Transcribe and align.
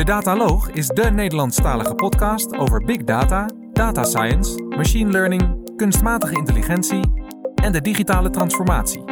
De 0.00 0.06
Dataloog 0.06 0.70
is 0.70 0.86
de 0.86 1.10
Nederlandstalige 1.10 1.94
podcast 1.94 2.56
over 2.56 2.84
big 2.84 3.04
data, 3.04 3.50
data 3.72 4.04
science, 4.04 4.62
machine 4.62 5.10
learning, 5.10 5.74
kunstmatige 5.76 6.36
intelligentie 6.36 7.00
en 7.54 7.72
de 7.72 7.80
digitale 7.80 8.30
transformatie. 8.30 9.04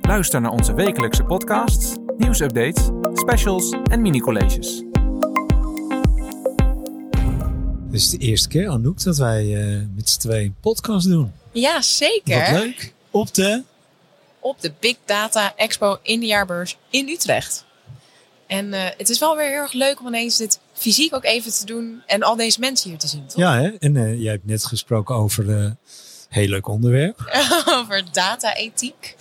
Luister 0.00 0.40
naar 0.40 0.50
onze 0.50 0.74
wekelijkse 0.74 1.24
podcasts, 1.24 1.96
nieuwsupdates, 2.16 2.88
specials 3.14 3.76
en 3.90 4.02
mini-colleges. 4.02 4.82
Dit 7.90 8.00
is 8.00 8.10
de 8.10 8.18
eerste 8.18 8.48
keer, 8.48 8.68
Anouk, 8.68 9.02
dat 9.02 9.16
wij 9.16 9.56
eh, 9.56 9.82
met 9.94 10.10
z'n 10.10 10.18
tweeën 10.18 10.44
een 10.44 10.56
podcast 10.60 11.08
doen. 11.08 11.32
Ja, 11.52 11.82
zeker. 11.82 12.52
Wat 12.52 12.60
leuk. 12.60 12.92
Op 13.10 13.34
de... 13.34 13.62
Op 14.38 14.60
de 14.60 14.72
Big 14.80 14.96
Data 15.04 15.52
Expo 15.56 15.98
in 16.02 16.20
de 16.20 16.26
jaarbeurs 16.26 16.78
in 16.90 17.08
Utrecht. 17.08 17.66
En 18.48 18.72
eh, 18.74 18.84
het 18.96 19.08
is 19.08 19.18
wel 19.18 19.36
weer 19.36 19.46
heel 19.46 19.60
erg 19.60 19.72
leuk 19.72 20.00
om 20.00 20.06
ineens 20.06 20.36
dit 20.36 20.60
fysiek 20.72 21.14
ook 21.14 21.24
even 21.24 21.52
te 21.52 21.66
doen 21.66 22.02
en 22.06 22.22
al 22.22 22.36
deze 22.36 22.60
mensen 22.60 22.90
hier 22.90 22.98
te 22.98 23.06
zien, 23.08 23.26
toch? 23.26 23.38
Ja, 23.38 23.60
hè? 23.60 23.68
en 23.68 23.96
eh, 23.96 24.20
jij 24.22 24.32
hebt 24.32 24.46
net 24.46 24.64
gesproken 24.64 25.14
over 25.14 25.50
een 25.50 25.76
heel 26.28 26.48
leuk 26.48 26.68
onderwerp. 26.68 27.40
Over 27.78 28.02
data-ethiek. 28.12 29.16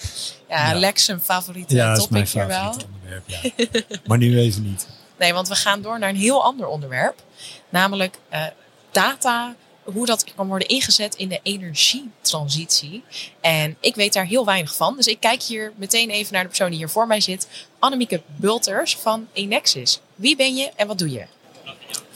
Ja, 0.49 0.71
Ja. 0.71 0.79
Lex 0.79 1.05
zijn 1.05 1.21
favoriete 1.21 1.75
ja, 1.75 1.93
dat 1.93 1.97
is 1.97 2.07
mijn 2.07 2.25
topic 2.25 2.51
favoriete 2.51 2.85
onderwerp. 2.93 3.23
Ja. 3.27 3.97
maar 4.05 4.17
nu 4.17 4.39
even 4.39 4.63
niet. 4.63 4.87
Nee, 5.19 5.33
want 5.33 5.47
we 5.47 5.55
gaan 5.55 5.81
door 5.81 5.99
naar 5.99 6.09
een 6.09 6.15
heel 6.15 6.43
ander 6.43 6.67
onderwerp. 6.67 7.23
Namelijk 7.69 8.15
eh, 8.29 8.45
data, 8.91 9.55
hoe 9.93 10.05
dat 10.05 10.33
kan 10.35 10.47
worden 10.47 10.67
ingezet 10.67 11.15
in 11.15 11.29
de 11.29 11.39
energietransitie. 11.43 13.03
En 13.41 13.77
ik 13.79 13.95
weet 13.95 14.13
daar 14.13 14.25
heel 14.25 14.45
weinig 14.45 14.75
van. 14.75 14.95
Dus 14.95 15.07
ik 15.07 15.19
kijk 15.19 15.43
hier 15.43 15.73
meteen 15.75 16.09
even 16.09 16.33
naar 16.33 16.41
de 16.41 16.47
persoon 16.47 16.69
die 16.69 16.77
hier 16.77 16.89
voor 16.89 17.07
mij 17.07 17.21
zit. 17.21 17.47
Annemieke 17.79 18.21
Bulters 18.35 18.95
van 18.95 19.27
Enexis. 19.33 19.99
Wie 20.15 20.35
ben 20.35 20.55
je 20.55 20.71
en 20.75 20.87
wat 20.87 20.97
doe 20.97 21.11
je? 21.11 21.25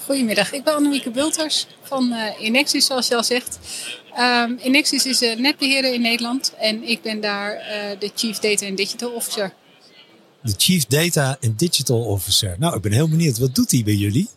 Goedemiddag, 0.06 0.52
ik 0.52 0.64
ben 0.64 0.76
Annemieke 0.76 1.12
Bulters 1.12 1.68
van 1.84 2.12
eh 2.12 2.46
Enexis, 2.46 2.86
zoals 2.86 3.08
je 3.08 3.16
al 3.16 3.24
zegt. 3.24 3.60
Ehm 4.16 4.56
Enexis 4.58 5.06
is 5.06 5.22
een 5.22 5.42
netbeheerder 5.42 5.94
in 5.94 6.02
Nederland 6.02 6.54
en 6.58 6.84
ik 6.90 7.02
ben 7.02 7.22
daar 7.22 7.54
eh, 7.54 8.00
de 8.00 8.12
Chief 8.16 8.40
Data 8.40 8.68
and 8.68 8.78
Digital 8.78 9.10
Officer. 9.12 9.54
De 10.42 10.54
Chief 10.58 10.86
Data 10.86 11.38
and 11.42 11.60
Digital 11.60 12.02
Officer. 12.02 12.56
Nou, 12.60 12.76
ik 12.76 12.82
ben 12.82 12.92
heel 12.92 13.10
benieuwd. 13.10 13.38
Wat 13.38 13.56
doet 13.56 13.72
hij 13.72 13.84
bij 13.84 13.94
jullie? 13.94 14.30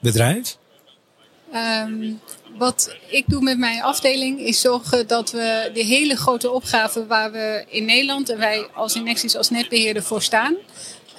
Bedrijf? 0.00 0.56
Ehm, 1.52 2.12
wat 2.60 2.96
ik 3.06 3.24
doe 3.26 3.42
met 3.42 3.58
mijn 3.58 3.82
afdeling 3.82 4.40
is 4.40 4.60
zorgen 4.60 5.06
dat 5.06 5.30
we 5.30 5.70
de 5.74 5.84
hele 5.84 6.16
grote 6.16 6.50
opgaven 6.50 7.06
waar 7.06 7.32
we 7.32 7.64
in 7.68 7.84
Nederland 7.84 8.28
en 8.28 8.38
wij 8.38 8.66
als 8.74 8.94
Enexis 8.94 9.36
als 9.36 9.50
netbeheerder 9.50 10.02
voor 10.02 10.22
staan, 10.22 10.56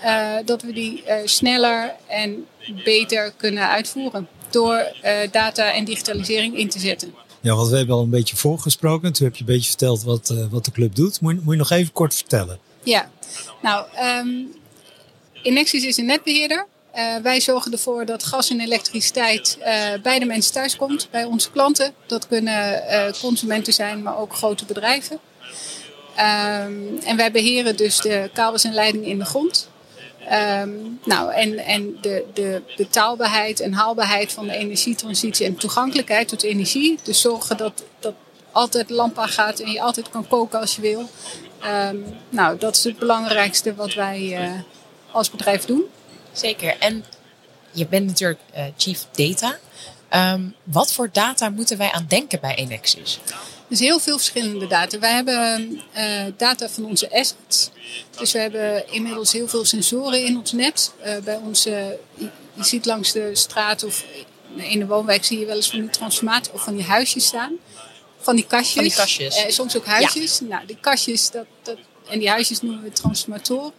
eh, 0.03 0.35
dat 0.45 0.61
we 0.61 0.73
die 0.73 1.03
eh, 1.03 1.15
sneller 1.25 1.95
en 2.07 2.45
beter 2.83 3.33
kunnen 3.37 3.67
uitvoeren 3.69 4.27
door 4.49 4.75
eh, 4.75 5.31
data 5.31 5.73
en 5.73 5.85
digitalisering 5.85 6.57
in 6.57 6.69
te 6.69 6.79
zetten. 6.79 7.13
Ja, 7.39 7.55
want 7.55 7.69
we 7.69 7.77
hebben 7.77 7.95
al 7.95 8.01
een 8.01 8.09
beetje 8.09 8.35
voorgesproken. 8.35 9.13
Toen 9.13 9.25
heb 9.25 9.35
je 9.35 9.41
een 9.41 9.53
beetje 9.53 9.69
verteld 9.69 10.03
wat, 10.03 10.33
wat 10.49 10.65
de 10.65 10.71
club 10.71 10.95
doet. 10.95 11.21
Moet 11.21 11.33
je, 11.33 11.39
moet 11.43 11.53
je 11.53 11.59
nog 11.59 11.71
even 11.71 11.93
kort 11.93 12.15
vertellen? 12.15 12.59
Ja, 12.83 13.11
nou, 13.61 13.85
ehm 13.95 14.29
Enexis 15.43 15.83
is 15.83 15.97
een 15.97 16.05
netbeheerder. 16.05 16.67
Eh, 16.91 17.15
wij 17.23 17.41
zorgen 17.41 17.71
ervoor 17.71 18.05
dat 18.05 18.23
gas 18.23 18.49
en 18.49 18.59
elektriciteit 18.59 19.57
eh, 19.59 19.73
bij 20.03 20.19
de 20.19 20.25
mensen 20.25 20.53
thuis 20.53 20.75
komt, 20.75 21.07
bij 21.11 21.23
onze 21.23 21.51
klanten. 21.51 21.93
Dat 22.05 22.27
kunnen 22.27 22.87
eh, 22.87 23.13
consumenten 23.21 23.73
zijn, 23.73 24.01
maar 24.01 24.17
ook 24.17 24.33
grote 24.33 24.65
bedrijven. 24.65 25.19
Ehm, 26.15 26.97
en 27.03 27.17
wij 27.17 27.31
beheren 27.31 27.77
dus 27.77 27.97
de 27.97 28.29
kabels 28.33 28.63
en 28.63 28.73
leidingen 28.73 29.07
in 29.07 29.19
de 29.19 29.25
grond. 29.25 29.69
Ehm, 30.27 30.69
nou, 31.03 31.33
en, 31.33 31.57
en 31.57 31.97
de, 32.01 32.25
de 32.33 32.61
betaalbaarheid 32.77 33.59
en 33.59 33.73
haalbaarheid 33.73 34.31
van 34.31 34.47
de 34.47 34.53
energietransitie 34.53 35.45
en 35.45 35.55
toegankelijkheid 35.55 36.27
tot 36.27 36.43
energie. 36.43 36.99
Dus 37.03 37.21
zorgen 37.21 37.57
dat, 37.57 37.83
dat 37.99 38.13
altijd 38.51 38.87
de 38.87 38.93
lamp 38.93 39.17
aangaat 39.17 39.59
en 39.59 39.71
je 39.71 39.81
altijd 39.81 40.09
kan 40.09 40.27
koken 40.27 40.59
als 40.59 40.75
je 40.75 40.81
wil. 40.81 41.09
Ehm, 41.61 41.97
nou, 42.29 42.57
dat 42.57 42.75
is 42.75 42.83
het 42.83 42.99
belangrijkste 42.99 43.75
wat 43.75 43.93
wij 43.93 44.39
als 45.11 45.29
bedrijf 45.29 45.65
doen. 45.65 45.83
Zeker. 46.31 46.77
En 46.79 47.05
je 47.71 47.87
bent 47.87 48.05
natuurlijk 48.05 48.39
eh, 48.53 48.65
Chief 48.77 49.05
Data. 49.11 49.57
Ehm, 50.09 50.41
wat 50.63 50.93
voor 50.93 51.09
data 51.11 51.49
moeten 51.49 51.77
wij 51.77 51.91
aan 51.91 52.05
denken 52.07 52.39
bij 52.39 52.55
Enexis? 52.55 53.19
Dus 53.71 53.79
heel 53.79 53.99
veel 53.99 54.17
verschillende 54.17 54.67
data. 54.67 54.99
Wij 54.99 55.13
hebben 55.13 55.81
eh, 55.91 56.23
data 56.37 56.69
van 56.69 56.85
onze 56.85 57.11
assets. 57.11 57.69
Dus 58.17 58.31
we 58.31 58.39
hebben 58.39 58.93
inmiddels 58.93 59.31
heel 59.31 59.47
veel 59.47 59.65
sensoren 59.65 60.25
in 60.25 60.37
ons 60.37 60.51
net. 60.51 60.91
Eh, 61.01 61.17
bij 61.17 61.35
ons, 61.35 61.65
eh, 61.65 61.87
je, 62.53 62.63
ziet 62.63 62.85
langs 62.85 63.11
de 63.11 63.29
straat 63.33 63.83
of 63.83 64.05
in 64.55 64.79
de 64.79 64.85
woonwijk 64.85 65.25
zie 65.25 65.39
je 65.39 65.45
wel 65.45 65.55
eens 65.55 65.69
van 65.69 65.79
die 65.79 65.89
transformator 65.89 66.53
of 66.53 66.63
van 66.63 66.75
die 66.75 66.85
huisjes 66.85 67.25
staan. 67.25 67.53
Van 68.17 68.35
die 68.35 68.45
kastjes. 68.45 68.73
Van 68.73 68.83
die 68.83 68.93
kastjes. 68.93 69.55
Soms 69.55 69.77
ook 69.77 69.85
huisjes. 69.85 70.39
Nou, 70.39 70.65
die 70.65 70.77
kastjes 70.81 71.31
dat, 71.31 71.45
dat, 71.61 71.77
en 72.09 72.19
die 72.19 72.29
huisjes 72.29 72.61
noemen 72.61 72.83
we 72.83 72.91
transformatoren. 72.91 73.73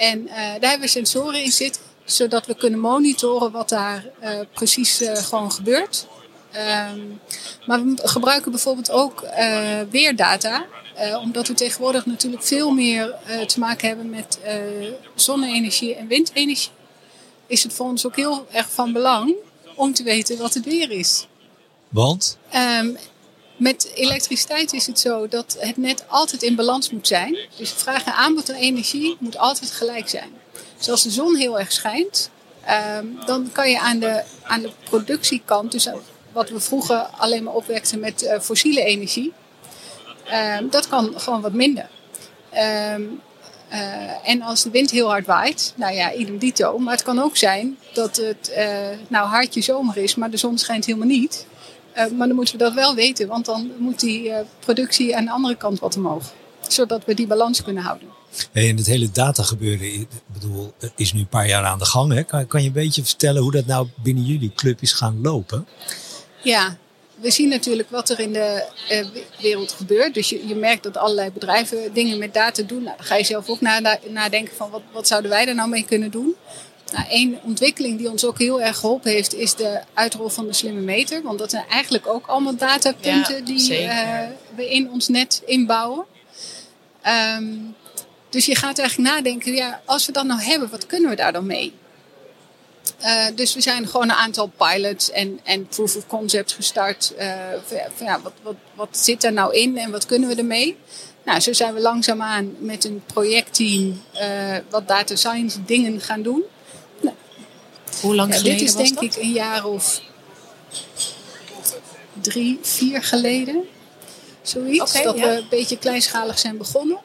En 0.00 0.28
eh, 0.28 0.36
daar 0.36 0.70
hebben 0.70 0.80
we 0.80 0.88
sensoren 0.88 1.42
in 1.44 1.52
zitten, 1.52 1.82
zodat 2.04 2.46
we 2.46 2.54
kunnen 2.54 2.80
monitoren 2.80 3.50
wat 3.50 3.68
daar 3.68 4.04
eh, 4.20 4.40
precies 4.52 5.00
eh, 5.00 5.16
gewoon 5.16 5.52
gebeurt. 5.52 6.06
Ehm, 6.50 7.00
maar 7.66 7.84
we 7.84 7.96
gebruiken 7.96 8.50
bijvoorbeeld 8.50 8.90
ook 8.90 9.24
weerdata, 9.90 10.66
omdat 11.22 11.48
we 11.48 11.54
tegenwoordig 11.54 12.06
natuurlijk 12.06 12.42
veel 12.42 12.70
meer 12.70 13.14
te 13.46 13.58
maken 13.58 13.88
hebben 13.88 14.10
met 14.10 14.38
zonne-energie 15.14 15.94
en 15.94 16.06
windenergie. 16.06 16.70
Is 17.46 17.62
het 17.62 17.72
voor 17.72 17.86
ons 17.86 18.06
ook 18.06 18.16
heel 18.16 18.46
erg 18.50 18.70
van 18.70 18.92
belang 18.92 19.34
om 19.74 19.94
te 19.94 20.02
weten 20.02 20.38
wat 20.38 20.54
het 20.54 20.64
weer 20.64 20.90
is. 20.90 21.26
Want? 21.88 22.38
Ehm, 22.50 22.90
met 23.60 23.90
elektriciteit 23.94 24.72
is 24.72 24.86
het 24.86 25.00
zo 25.00 25.28
dat 25.28 25.56
het 25.58 25.76
net 25.76 26.04
altijd 26.08 26.42
in 26.42 26.54
balans 26.54 26.90
moet 26.90 27.06
zijn. 27.06 27.38
Dus 27.56 27.70
vraag 27.70 28.04
en 28.04 28.14
aanbod 28.14 28.50
aan 28.50 28.56
energie 28.56 29.16
moet 29.18 29.38
altijd 29.38 29.70
gelijk 29.70 30.08
zijn. 30.08 30.30
Dus 30.78 30.90
als 30.90 31.02
de 31.02 31.10
zon 31.10 31.36
heel 31.36 31.58
erg 31.58 31.72
schijnt, 31.72 32.30
ehm, 32.64 33.06
dan 33.26 33.48
kan 33.52 33.70
je 33.70 33.80
aan 33.80 33.98
de, 33.98 34.22
aan 34.42 34.60
de 34.60 34.70
productiekant, 34.84 35.72
dus 35.72 35.88
wat 36.32 36.50
we 36.50 36.60
vroeger 36.60 36.96
alleen 36.96 37.42
maar 37.42 37.54
opwekten 37.54 38.00
met 38.00 38.22
eh, 38.22 38.40
fossiele 38.40 38.84
energie, 38.84 39.32
ehm, 40.24 40.68
dat 40.68 40.88
kan 40.88 41.20
gewoon 41.20 41.40
wat 41.40 41.52
minder. 41.52 41.88
Ehm, 42.50 43.02
eh, 43.68 44.28
en 44.28 44.42
als 44.42 44.62
de 44.62 44.70
wind 44.70 44.90
heel 44.90 45.08
hard 45.08 45.26
waait, 45.26 45.72
nou 45.76 45.94
ja, 45.94 46.12
idem 46.12 46.38
dito. 46.38 46.78
Maar 46.78 46.92
het 46.92 47.02
kan 47.02 47.18
ook 47.18 47.36
zijn 47.36 47.78
dat 47.92 48.16
het 48.16 48.50
eh, 48.50 48.88
nou 49.08 49.28
hartje 49.28 49.60
zomer 49.60 49.96
is, 49.96 50.14
maar 50.14 50.30
de 50.30 50.36
zon 50.36 50.58
schijnt 50.58 50.86
helemaal 50.86 51.08
niet. 51.08 51.46
Eh, 51.92 52.10
maar 52.10 52.26
dan 52.26 52.36
moeten 52.36 52.58
we 52.58 52.64
dat 52.64 52.74
wel 52.74 52.94
weten, 52.94 53.28
want 53.28 53.44
dan 53.44 53.70
moet 53.78 54.00
die 54.00 54.30
eh, 54.30 54.44
productie 54.58 55.16
aan 55.16 55.24
de 55.24 55.30
andere 55.30 55.56
kant 55.56 55.78
wat 55.78 55.96
omhoog. 55.96 56.32
Zodat 56.68 57.04
we 57.04 57.14
die 57.14 57.26
balans 57.26 57.62
kunnen 57.62 57.82
houden. 57.82 58.08
Hey, 58.52 58.68
en 58.68 58.76
het 58.76 58.86
hele 58.86 59.10
datagebeuren 59.10 59.94
ik 59.94 60.08
bedoel, 60.26 60.72
is 60.96 61.12
nu 61.12 61.20
een 61.20 61.28
paar 61.28 61.48
jaar 61.48 61.64
aan 61.64 61.78
de 61.78 61.84
gang. 61.84 62.12
Hè? 62.12 62.22
Kan, 62.22 62.46
kan 62.46 62.60
je 62.60 62.66
een 62.66 62.72
beetje 62.72 63.04
vertellen 63.04 63.42
hoe 63.42 63.52
dat 63.52 63.66
nou 63.66 63.88
binnen 64.02 64.24
jullie 64.24 64.52
club 64.54 64.80
is 64.80 64.92
gaan 64.92 65.20
lopen? 65.22 65.66
Ja, 66.42 66.76
we 67.20 67.30
zien 67.30 67.48
natuurlijk 67.48 67.90
wat 67.90 68.08
er 68.08 68.20
in 68.20 68.32
de 68.32 68.64
eh, 68.88 69.06
wereld 69.40 69.72
gebeurt. 69.72 70.14
Dus 70.14 70.28
je, 70.28 70.46
je 70.46 70.54
merkt 70.54 70.82
dat 70.82 70.96
allerlei 70.96 71.30
bedrijven 71.30 71.94
dingen 71.94 72.18
met 72.18 72.34
data 72.34 72.62
doen. 72.62 72.82
Nou, 72.82 72.96
dan 72.96 73.06
ga 73.06 73.16
je 73.16 73.24
zelf 73.24 73.48
ook 73.48 73.60
nadenken 74.10 74.56
van 74.56 74.70
wat, 74.70 74.82
wat 74.92 75.06
zouden 75.06 75.30
wij 75.30 75.46
er 75.46 75.54
nou 75.54 75.68
mee 75.68 75.84
kunnen 75.84 76.10
doen. 76.10 76.34
Nou, 76.92 77.04
Eén 77.08 77.38
ontwikkeling 77.42 77.98
die 77.98 78.10
ons 78.10 78.24
ook 78.24 78.38
heel 78.38 78.62
erg 78.62 78.78
geholpen 78.78 79.10
heeft, 79.10 79.34
is 79.34 79.54
de 79.54 79.80
uitrol 79.94 80.28
van 80.28 80.46
de 80.46 80.52
slimme 80.52 80.80
meter. 80.80 81.22
Want 81.22 81.38
dat 81.38 81.50
zijn 81.50 81.64
eigenlijk 81.68 82.06
ook 82.06 82.26
allemaal 82.26 82.56
datapunten 82.56 83.36
Ja, 83.36 83.40
die 83.40 83.76
eh, 83.76 84.28
we 84.54 84.70
in 84.70 84.90
ons 84.90 85.08
net 85.08 85.42
inbouwen. 85.46 86.04
Ehm, 87.02 87.54
dus 88.28 88.46
je 88.46 88.54
gaat 88.54 88.78
eigenlijk 88.78 89.10
nadenken, 89.10 89.52
ja, 89.52 89.80
als 89.84 90.06
we 90.06 90.12
dat 90.12 90.24
nou 90.24 90.40
hebben, 90.40 90.70
wat 90.70 90.86
kunnen 90.86 91.10
we 91.10 91.16
daar 91.16 91.32
dan 91.32 91.46
mee? 91.46 91.72
Eh, 92.98 93.26
dus 93.34 93.54
we 93.54 93.60
zijn 93.60 93.88
gewoon 93.88 94.10
een 94.10 94.16
aantal 94.16 94.52
pilots 94.56 95.10
en, 95.10 95.40
en 95.44 95.66
proof 95.66 95.96
of 95.96 96.06
concepts 96.06 96.52
gestart. 96.52 97.14
eh, 97.14 97.28
van, 97.64 97.76
ja, 97.76 97.86
van 97.94 98.06
ja, 98.06 98.20
wat, 98.20 98.32
wat, 98.42 98.56
wat 98.74 98.98
zit 98.98 99.24
er 99.24 99.32
nou 99.32 99.54
in 99.54 99.78
en 99.78 99.90
wat 99.90 100.06
kunnen 100.06 100.28
we 100.28 100.34
ermee? 100.34 100.76
Nou, 101.24 101.40
zo 101.40 101.52
zijn 101.52 101.74
we 101.74 101.80
langzaamaan 101.80 102.54
met 102.58 102.84
een 102.84 103.02
projectteam 103.06 104.02
wat 104.70 104.88
data 104.88 105.16
science 105.16 105.64
dingen 105.64 106.00
gaan 106.00 106.22
doen. 106.22 106.42
Hoe 108.00 108.14
lang 108.14 108.32
Ja, 108.32 108.38
geleden 108.38 108.58
dit 108.58 108.68
is 108.68 108.74
was 108.74 108.82
denk 108.82 108.94
dat? 108.94 109.04
ik 109.16 109.22
een 109.22 109.32
jaar 109.32 109.64
of 109.64 110.00
drie, 112.20 112.58
vier 112.62 113.02
geleden. 113.02 113.64
Zoiets. 114.42 115.02
Dat 115.02 115.16
ja. 115.16 115.28
we 115.28 115.36
een 115.36 115.46
beetje 115.50 115.78
kleinschalig 115.78 116.38
zijn 116.38 116.58
begonnen. 116.58 116.98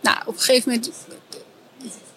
Nou, 0.00 0.18
op 0.26 0.34
een 0.34 0.40
gegeven 0.40 0.70
moment 0.70 0.90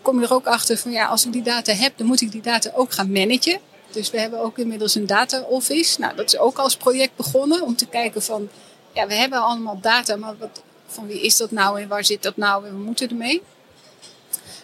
kom 0.01 0.19
je 0.19 0.25
er 0.25 0.33
ook 0.33 0.45
achter 0.45 0.77
van 0.77 0.91
ja, 0.91 1.05
als 1.05 1.25
ik 1.25 1.31
die 1.31 1.41
data 1.41 1.73
heb, 1.73 1.97
dan 1.97 2.07
moet 2.07 2.21
ik 2.21 2.31
die 2.31 2.41
data 2.41 2.71
ook 2.75 2.93
gaan 2.93 3.11
managen. 3.11 3.59
Dus 3.91 4.09
we 4.09 4.19
hebben 4.19 4.39
ook 4.39 4.57
inmiddels 4.57 4.95
een 4.95 5.05
data 5.05 5.41
office. 5.41 5.99
Nou, 5.99 6.15
dat 6.15 6.25
is 6.25 6.37
ook 6.37 6.57
als 6.57 6.75
project 6.75 7.15
begonnen 7.15 7.61
om 7.61 7.75
te 7.75 7.85
kijken 7.85 8.21
van 8.21 8.49
ja, 8.93 9.07
we 9.07 9.13
hebben 9.13 9.39
allemaal 9.41 9.79
data, 9.81 10.15
maar 10.15 10.37
wat, 10.37 10.61
van 10.87 11.07
wie 11.07 11.21
is 11.21 11.37
dat 11.37 11.51
nou 11.51 11.81
en 11.81 11.87
waar 11.87 12.05
zit 12.05 12.23
dat 12.23 12.37
nou 12.37 12.65
en 12.65 12.77
we 12.77 12.83
moeten 12.83 13.09
ermee. 13.09 13.41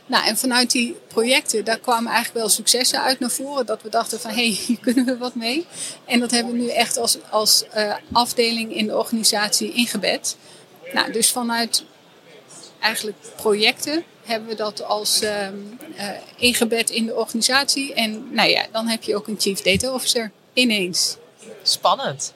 Nou, 0.09 0.25
en 0.25 0.37
vanuit 0.37 0.71
die 0.71 0.95
projecten, 1.07 1.65
daar 1.65 1.79
kwamen 1.79 2.11
eigenlijk 2.11 2.39
wel 2.39 2.49
successen 2.49 3.01
uit 3.01 3.19
naar 3.19 3.31
voren. 3.31 3.65
Dat 3.65 3.81
we 3.81 3.89
dachten 3.89 4.19
van, 4.19 4.31
hé, 4.31 4.35
hey, 4.35 4.59
hier 4.65 4.79
kunnen 4.79 5.05
we 5.05 5.17
wat 5.17 5.35
mee. 5.35 5.67
En 6.05 6.19
dat 6.19 6.31
hebben 6.31 6.53
we 6.53 6.59
nu 6.59 6.69
echt 6.69 6.97
als, 6.97 7.17
als 7.29 7.63
uh, 7.75 7.95
afdeling 8.11 8.75
in 8.75 8.87
de 8.87 8.97
organisatie 8.97 9.73
ingebed. 9.73 10.37
Nou, 10.93 11.11
dus 11.11 11.29
vanuit 11.29 11.83
eigenlijk 12.79 13.17
projecten 13.35 14.03
hebben 14.23 14.49
we 14.49 14.55
dat 14.55 14.83
als 14.83 15.21
uh, 15.21 15.47
uh, 15.97 16.09
ingebed 16.37 16.89
in 16.89 17.05
de 17.05 17.15
organisatie. 17.15 17.93
En 17.93 18.33
nou 18.33 18.49
ja, 18.49 18.65
dan 18.71 18.87
heb 18.87 19.03
je 19.03 19.15
ook 19.15 19.27
een 19.27 19.39
Chief 19.39 19.61
Data 19.61 19.93
Officer 19.93 20.31
ineens. 20.53 21.17
Spannend. 21.63 22.33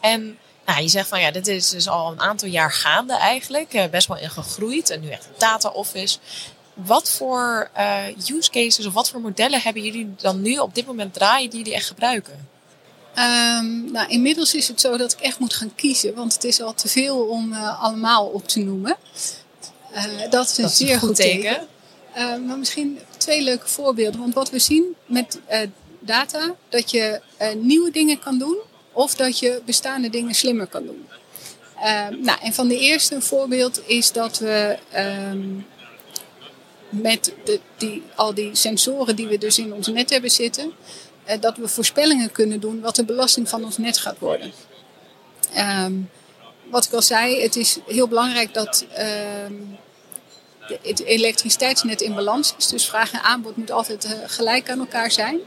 En 0.00 0.38
nou, 0.66 0.82
je 0.82 0.88
zegt 0.88 1.08
van 1.08 1.20
ja, 1.20 1.30
dit 1.30 1.46
is 1.46 1.68
dus 1.68 1.88
al 1.88 2.12
een 2.12 2.20
aantal 2.20 2.48
jaar 2.48 2.72
gaande 2.72 3.16
eigenlijk. 3.16 3.74
Uh, 3.74 3.84
best 3.86 4.08
wel 4.08 4.18
in 4.18 4.30
gegroeid. 4.30 4.90
En 4.90 5.00
nu 5.00 5.08
echt 5.08 5.24
een 5.24 5.34
data 5.38 5.68
office. 5.68 6.18
Wat 6.84 7.10
voor 7.10 7.70
uh, 7.76 8.04
use 8.26 8.50
cases 8.50 8.86
of 8.86 8.92
wat 8.92 9.10
voor 9.10 9.20
modellen 9.20 9.60
hebben 9.60 9.82
jullie 9.82 10.14
dan 10.16 10.42
nu 10.42 10.58
op 10.58 10.74
dit 10.74 10.86
moment 10.86 11.14
draaien 11.14 11.50
die 11.50 11.58
jullie 11.58 11.74
echt 11.74 11.86
gebruiken? 11.86 12.48
Um, 13.18 13.90
nou, 13.90 14.08
inmiddels 14.08 14.54
is 14.54 14.68
het 14.68 14.80
zo 14.80 14.96
dat 14.96 15.12
ik 15.12 15.20
echt 15.20 15.38
moet 15.38 15.54
gaan 15.54 15.74
kiezen, 15.74 16.14
want 16.14 16.32
het 16.32 16.44
is 16.44 16.60
al 16.60 16.74
te 16.74 16.88
veel 16.88 17.18
om 17.18 17.52
uh, 17.52 17.82
allemaal 17.82 18.26
op 18.26 18.48
te 18.48 18.60
noemen. 18.60 18.96
Uh, 19.94 20.30
dat 20.30 20.50
is 20.50 20.56
een 20.56 20.62
dat 20.62 20.72
zeer 20.72 20.92
een 20.92 20.98
goed 20.98 21.16
teken. 21.16 21.42
teken. 21.42 21.66
Uh, 22.16 22.46
maar 22.46 22.58
misschien 22.58 22.98
twee 23.16 23.42
leuke 23.42 23.68
voorbeelden. 23.68 24.20
Want 24.20 24.34
wat 24.34 24.50
we 24.50 24.58
zien 24.58 24.96
met 25.06 25.40
data, 26.00 26.54
dat 26.68 26.90
je 26.90 27.20
nieuwe 27.60 27.90
dingen 27.90 28.18
kan 28.18 28.38
doen 28.38 28.56
of 28.92 29.14
dat 29.14 29.38
je 29.38 29.62
bestaande 29.64 30.10
dingen 30.10 30.34
slimmer 30.34 30.66
kan 30.66 30.84
doen. 30.86 31.06
Ehm, 31.82 32.20
nou, 32.20 32.38
en 32.40 32.54
van 32.54 32.68
de 32.68 32.78
eerste 32.78 33.14
een 33.14 33.22
voorbeeld 33.22 33.80
is 33.86 34.12
dat 34.12 34.38
we 34.38 34.78
um, 34.96 35.66
met 36.88 37.32
de, 37.44 37.60
die, 37.76 38.02
al 38.14 38.34
die 38.34 38.54
sensoren 38.54 39.16
die 39.16 39.26
we 39.26 39.38
dus 39.38 39.58
in 39.58 39.72
ons 39.72 39.86
net 39.86 40.10
hebben 40.10 40.30
zitten, 40.30 40.72
uh, 41.28 41.34
dat 41.40 41.56
we 41.56 41.68
voorspellingen 41.68 42.32
kunnen 42.32 42.60
doen 42.60 42.80
wat 42.80 42.96
de 42.96 43.04
belasting 43.04 43.48
van 43.48 43.64
ons 43.64 43.78
net 43.78 43.98
gaat 43.98 44.18
worden. 44.18 44.52
Um, 45.58 46.10
wat 46.70 46.84
ik 46.84 46.92
al 46.92 47.02
zei, 47.02 47.42
het 47.42 47.56
is 47.56 47.78
heel 47.86 48.08
belangrijk 48.08 48.54
dat 48.54 48.86
de, 50.68 50.78
het 50.82 51.04
elektriciteitsnet 51.04 52.00
in 52.00 52.14
balans 52.14 52.54
is. 52.58 52.66
Dus 52.66 52.86
vraag 52.86 53.12
en 53.12 53.22
aanbod 53.22 53.56
moet 53.56 53.70
altijd 53.70 54.04
uh, 54.04 54.10
gelijk 54.26 54.70
aan 54.70 54.78
elkaar 54.78 55.10
zijn. 55.10 55.38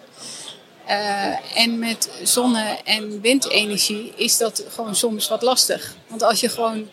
Uh, 0.87 1.57
en 1.57 1.79
met 1.79 2.09
zonne- 2.23 2.79
en 2.83 3.21
windenergie 3.21 4.13
is 4.15 4.37
dat 4.37 4.63
gewoon 4.69 4.95
soms 4.95 5.27
wat 5.27 5.41
lastig. 5.41 5.95
Want 6.07 6.23
als 6.23 6.39
je 6.39 6.49
gewoon 6.49 6.89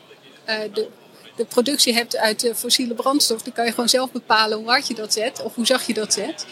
de 0.73 0.89
de 1.37 1.44
productie 1.44 1.94
hebt 1.94 2.17
uit 2.17 2.53
fossiele 2.55 2.94
brandstof, 2.94 3.43
dan 3.43 3.53
kan 3.53 3.65
je 3.65 3.71
gewoon 3.71 3.88
zelf 3.88 4.12
bepalen 4.12 4.59
hoe 4.59 4.69
hard 4.69 4.87
je 4.87 4.94
dat 4.94 5.12
zet 5.12 5.43
of 5.43 5.55
hoe 5.55 5.67
zacht 5.67 5.87
je 5.87 5.94
dat 5.94 6.12
zet. 6.12 6.47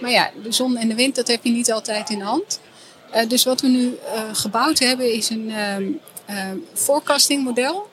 Maar 0.00 0.10
ja, 0.10 0.30
de 0.42 0.52
zon 0.52 0.76
en 0.76 0.88
de 0.88 0.94
wind, 0.94 1.14
dat 1.14 1.28
heb 1.28 1.44
je 1.44 1.50
niet 1.50 1.72
altijd 1.72 2.10
in 2.10 2.18
de 2.18 2.24
hand. 2.24 2.60
Uh, 3.14 3.28
dus 3.28 3.44
wat 3.44 3.60
we 3.60 3.68
nu 3.68 3.84
uh, 3.84 4.22
gebouwd 4.32 4.78
hebben 4.78 5.12
is 5.12 5.30
een 5.30 5.52
forecasting 6.74 7.44
model. 7.44 7.88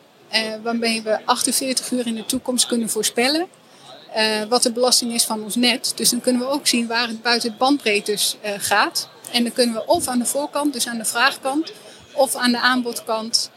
waarmee 0.63 1.01
we 1.01 1.25
48 1.25 1.92
uur 1.92 2.07
in 2.07 2.16
de 2.16 2.25
toekomst 2.25 2.66
kunnen 2.66 2.89
voorspellen 2.89 3.48
wat 4.50 4.63
de 4.63 4.72
belasting 4.72 5.13
is 5.13 5.24
van 5.24 5.44
ons 5.44 5.56
net. 5.56 5.92
Dus 5.95 6.10
dan 6.10 6.22
kunnen 6.22 6.42
we 6.42 6.48
ook 6.48 6.68
zien 6.68 6.88
waar 6.88 7.07
het 7.07 7.22
buiten 7.22 7.50
het 7.50 7.57
bandbreedtes 7.57 8.38
gaat. 8.57 9.10
En 9.31 9.44
dan 9.44 9.51
kunnen 9.51 9.75
we 9.75 9.86
of 9.86 10.07
aan 10.07 10.19
de 10.19 10.25
voorkant, 10.25 10.74
dus 10.74 10.88
aan 10.88 10.98
de 10.98 11.06
vraagkant, 11.06 11.74
of 12.13 12.36
aan 12.36 12.51
de 12.51 12.60
aanbodkant 12.60 13.51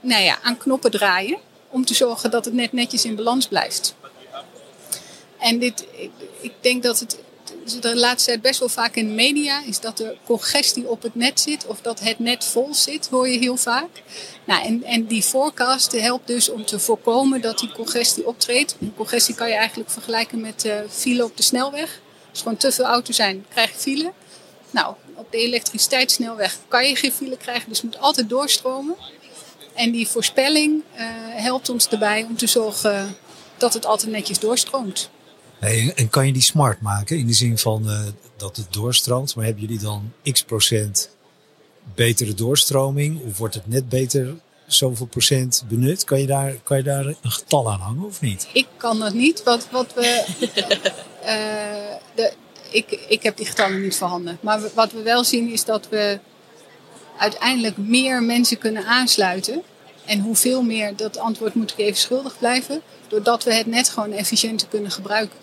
nou 0.00 0.22
ja, 0.22 0.38
aan 0.42 0.56
knoppen 0.56 0.90
draaien 0.90 1.38
om 1.70 1.84
te 1.84 1.94
zorgen 1.94 2.30
dat 2.30 2.44
het 2.44 2.54
net 2.54 2.72
netjes 2.72 3.04
in 3.04 3.14
balans 3.14 3.46
blijft. 3.48 3.94
En 5.38 5.58
dit, 5.58 5.86
ik 6.40 6.52
denk 6.60 6.82
dat 6.82 6.98
het 6.98 7.18
de 7.80 7.96
laatste 7.96 8.30
tijd 8.30 8.42
best 8.42 8.58
wel 8.58 8.68
vaak 8.68 8.94
in 8.94 9.08
de 9.08 9.14
media 9.14 9.62
is 9.64 9.80
dat 9.80 10.00
er 10.00 10.16
congestie 10.24 10.88
op 10.88 11.02
het 11.02 11.14
net 11.14 11.40
zit 11.40 11.66
of 11.66 11.80
dat 11.80 12.00
het 12.00 12.18
net 12.18 12.44
vol 12.44 12.74
zit, 12.74 13.08
hoor 13.08 13.28
je 13.28 13.38
heel 13.38 13.56
vaak. 13.56 14.02
Nou, 14.44 14.64
en, 14.64 14.84
en 14.84 15.06
die 15.06 15.22
forecast 15.22 15.92
helpt 15.92 16.26
dus 16.26 16.48
om 16.48 16.64
te 16.64 16.78
voorkomen 16.78 17.40
dat 17.40 17.58
die 17.58 17.72
congestie 17.72 18.26
optreedt. 18.26 18.76
Congestie 18.96 19.34
kan 19.34 19.48
je 19.48 19.54
eigenlijk 19.54 19.90
vergelijken 19.90 20.40
met 20.40 20.64
uh, 20.64 20.74
file 20.88 21.24
op 21.24 21.36
de 21.36 21.42
snelweg. 21.42 22.00
Als 22.30 22.38
er 22.38 22.44
gewoon 22.44 22.56
te 22.56 22.72
veel 22.72 22.84
auto's 22.84 23.16
zijn, 23.16 23.46
krijg 23.48 23.70
je 23.70 23.78
file. 23.78 24.12
Nou, 24.70 24.94
op 25.14 25.32
de 25.32 25.38
elektriciteitssnelweg 25.38 26.58
kan 26.68 26.88
je 26.88 26.96
geen 26.96 27.12
file 27.12 27.36
krijgen, 27.36 27.68
dus 27.68 27.82
moet 27.82 27.98
altijd 27.98 28.28
doorstromen. 28.28 28.96
En 29.74 29.90
die 29.90 30.08
voorspelling 30.08 30.82
uh, 30.94 31.00
helpt 31.30 31.68
ons 31.68 31.88
erbij 31.88 32.24
om 32.28 32.36
te 32.36 32.46
zorgen 32.46 33.16
dat 33.56 33.74
het 33.74 33.86
altijd 33.86 34.10
netjes 34.10 34.38
doorstroomt. 34.38 35.10
Hey, 35.58 35.92
en 35.96 36.08
kan 36.08 36.26
je 36.26 36.32
die 36.32 36.42
smart 36.42 36.80
maken 36.80 37.18
in 37.18 37.26
de 37.26 37.32
zin 37.32 37.58
van 37.58 37.82
uh, 37.86 38.00
dat 38.36 38.56
het 38.56 38.72
doorstroomt, 38.72 39.34
maar 39.34 39.44
hebben 39.44 39.62
jullie 39.62 39.78
dan 39.78 40.12
x 40.32 40.42
procent 40.42 41.10
betere 41.94 42.34
doorstroming 42.34 43.20
of 43.22 43.38
wordt 43.38 43.54
het 43.54 43.68
net 43.68 43.88
beter 43.88 44.34
zoveel 44.66 45.06
procent 45.06 45.64
benut? 45.68 46.04
Kan 46.04 46.20
je 46.20 46.26
daar, 46.26 46.54
kan 46.62 46.76
je 46.76 46.82
daar 46.82 47.06
een 47.06 47.16
getal 47.22 47.70
aan 47.70 47.80
hangen 47.80 48.04
of 48.04 48.20
niet? 48.20 48.48
Ik 48.52 48.66
kan 48.76 48.98
dat 48.98 49.14
niet. 49.14 49.42
Wat, 49.42 49.66
wat 49.70 49.94
we, 49.94 50.24
uh, 51.22 51.96
de, 52.16 52.32
ik, 52.70 52.90
ik 53.08 53.22
heb 53.22 53.36
die 53.36 53.46
getallen 53.46 53.82
niet 53.82 53.96
voorhanden. 53.96 54.38
Maar 54.40 54.60
wat 54.74 54.92
we 54.92 55.02
wel 55.02 55.24
zien 55.24 55.52
is 55.52 55.64
dat 55.64 55.88
we 55.88 56.18
uiteindelijk 57.20 57.76
meer 57.76 58.22
mensen 58.22 58.58
kunnen 58.58 58.86
aansluiten. 58.86 59.62
En 60.04 60.20
hoeveel 60.20 60.62
meer, 60.62 60.96
dat 60.96 61.18
antwoord 61.18 61.54
moet 61.54 61.70
ik 61.70 61.78
even 61.78 62.00
schuldig 62.00 62.38
blijven. 62.38 62.82
Doordat 63.08 63.44
we 63.44 63.54
het 63.54 63.66
net 63.66 63.88
gewoon 63.88 64.12
efficiënter 64.12 64.68
kunnen 64.68 64.90
gebruiken. 64.90 65.38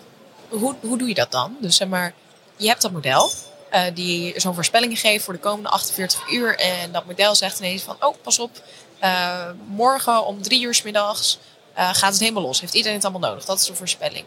Hoe, 0.48 0.74
hoe 0.80 0.98
doe 0.98 1.08
je 1.08 1.14
dat 1.14 1.30
dan? 1.30 1.56
Dus 1.60 1.76
zeg 1.76 1.88
maar, 1.88 2.14
je 2.56 2.66
hebt 2.66 2.82
dat 2.82 2.92
model. 2.92 3.30
Uh, 3.72 3.82
die 3.94 4.40
zo'n 4.40 4.54
voorspelling 4.54 5.00
geeft 5.00 5.24
voor 5.24 5.32
de 5.34 5.40
komende 5.40 5.68
48 5.68 6.30
uur. 6.30 6.58
En 6.58 6.92
dat 6.92 7.06
model 7.06 7.34
zegt 7.34 7.58
ineens 7.58 7.82
van, 7.82 7.96
oh 8.00 8.14
pas 8.22 8.38
op. 8.38 8.62
Uh, 9.02 9.50
morgen 9.66 10.26
om 10.26 10.42
drie 10.42 10.62
uur 10.62 10.80
middags 10.84 11.38
uh, 11.78 11.94
gaat 11.94 12.12
het 12.12 12.20
helemaal 12.20 12.42
los. 12.42 12.60
Heeft 12.60 12.74
iedereen 12.74 12.96
het 12.96 13.06
allemaal 13.06 13.30
nodig? 13.30 13.44
Dat 13.44 13.60
is 13.60 13.66
de 13.66 13.74
voorspelling 13.74 14.24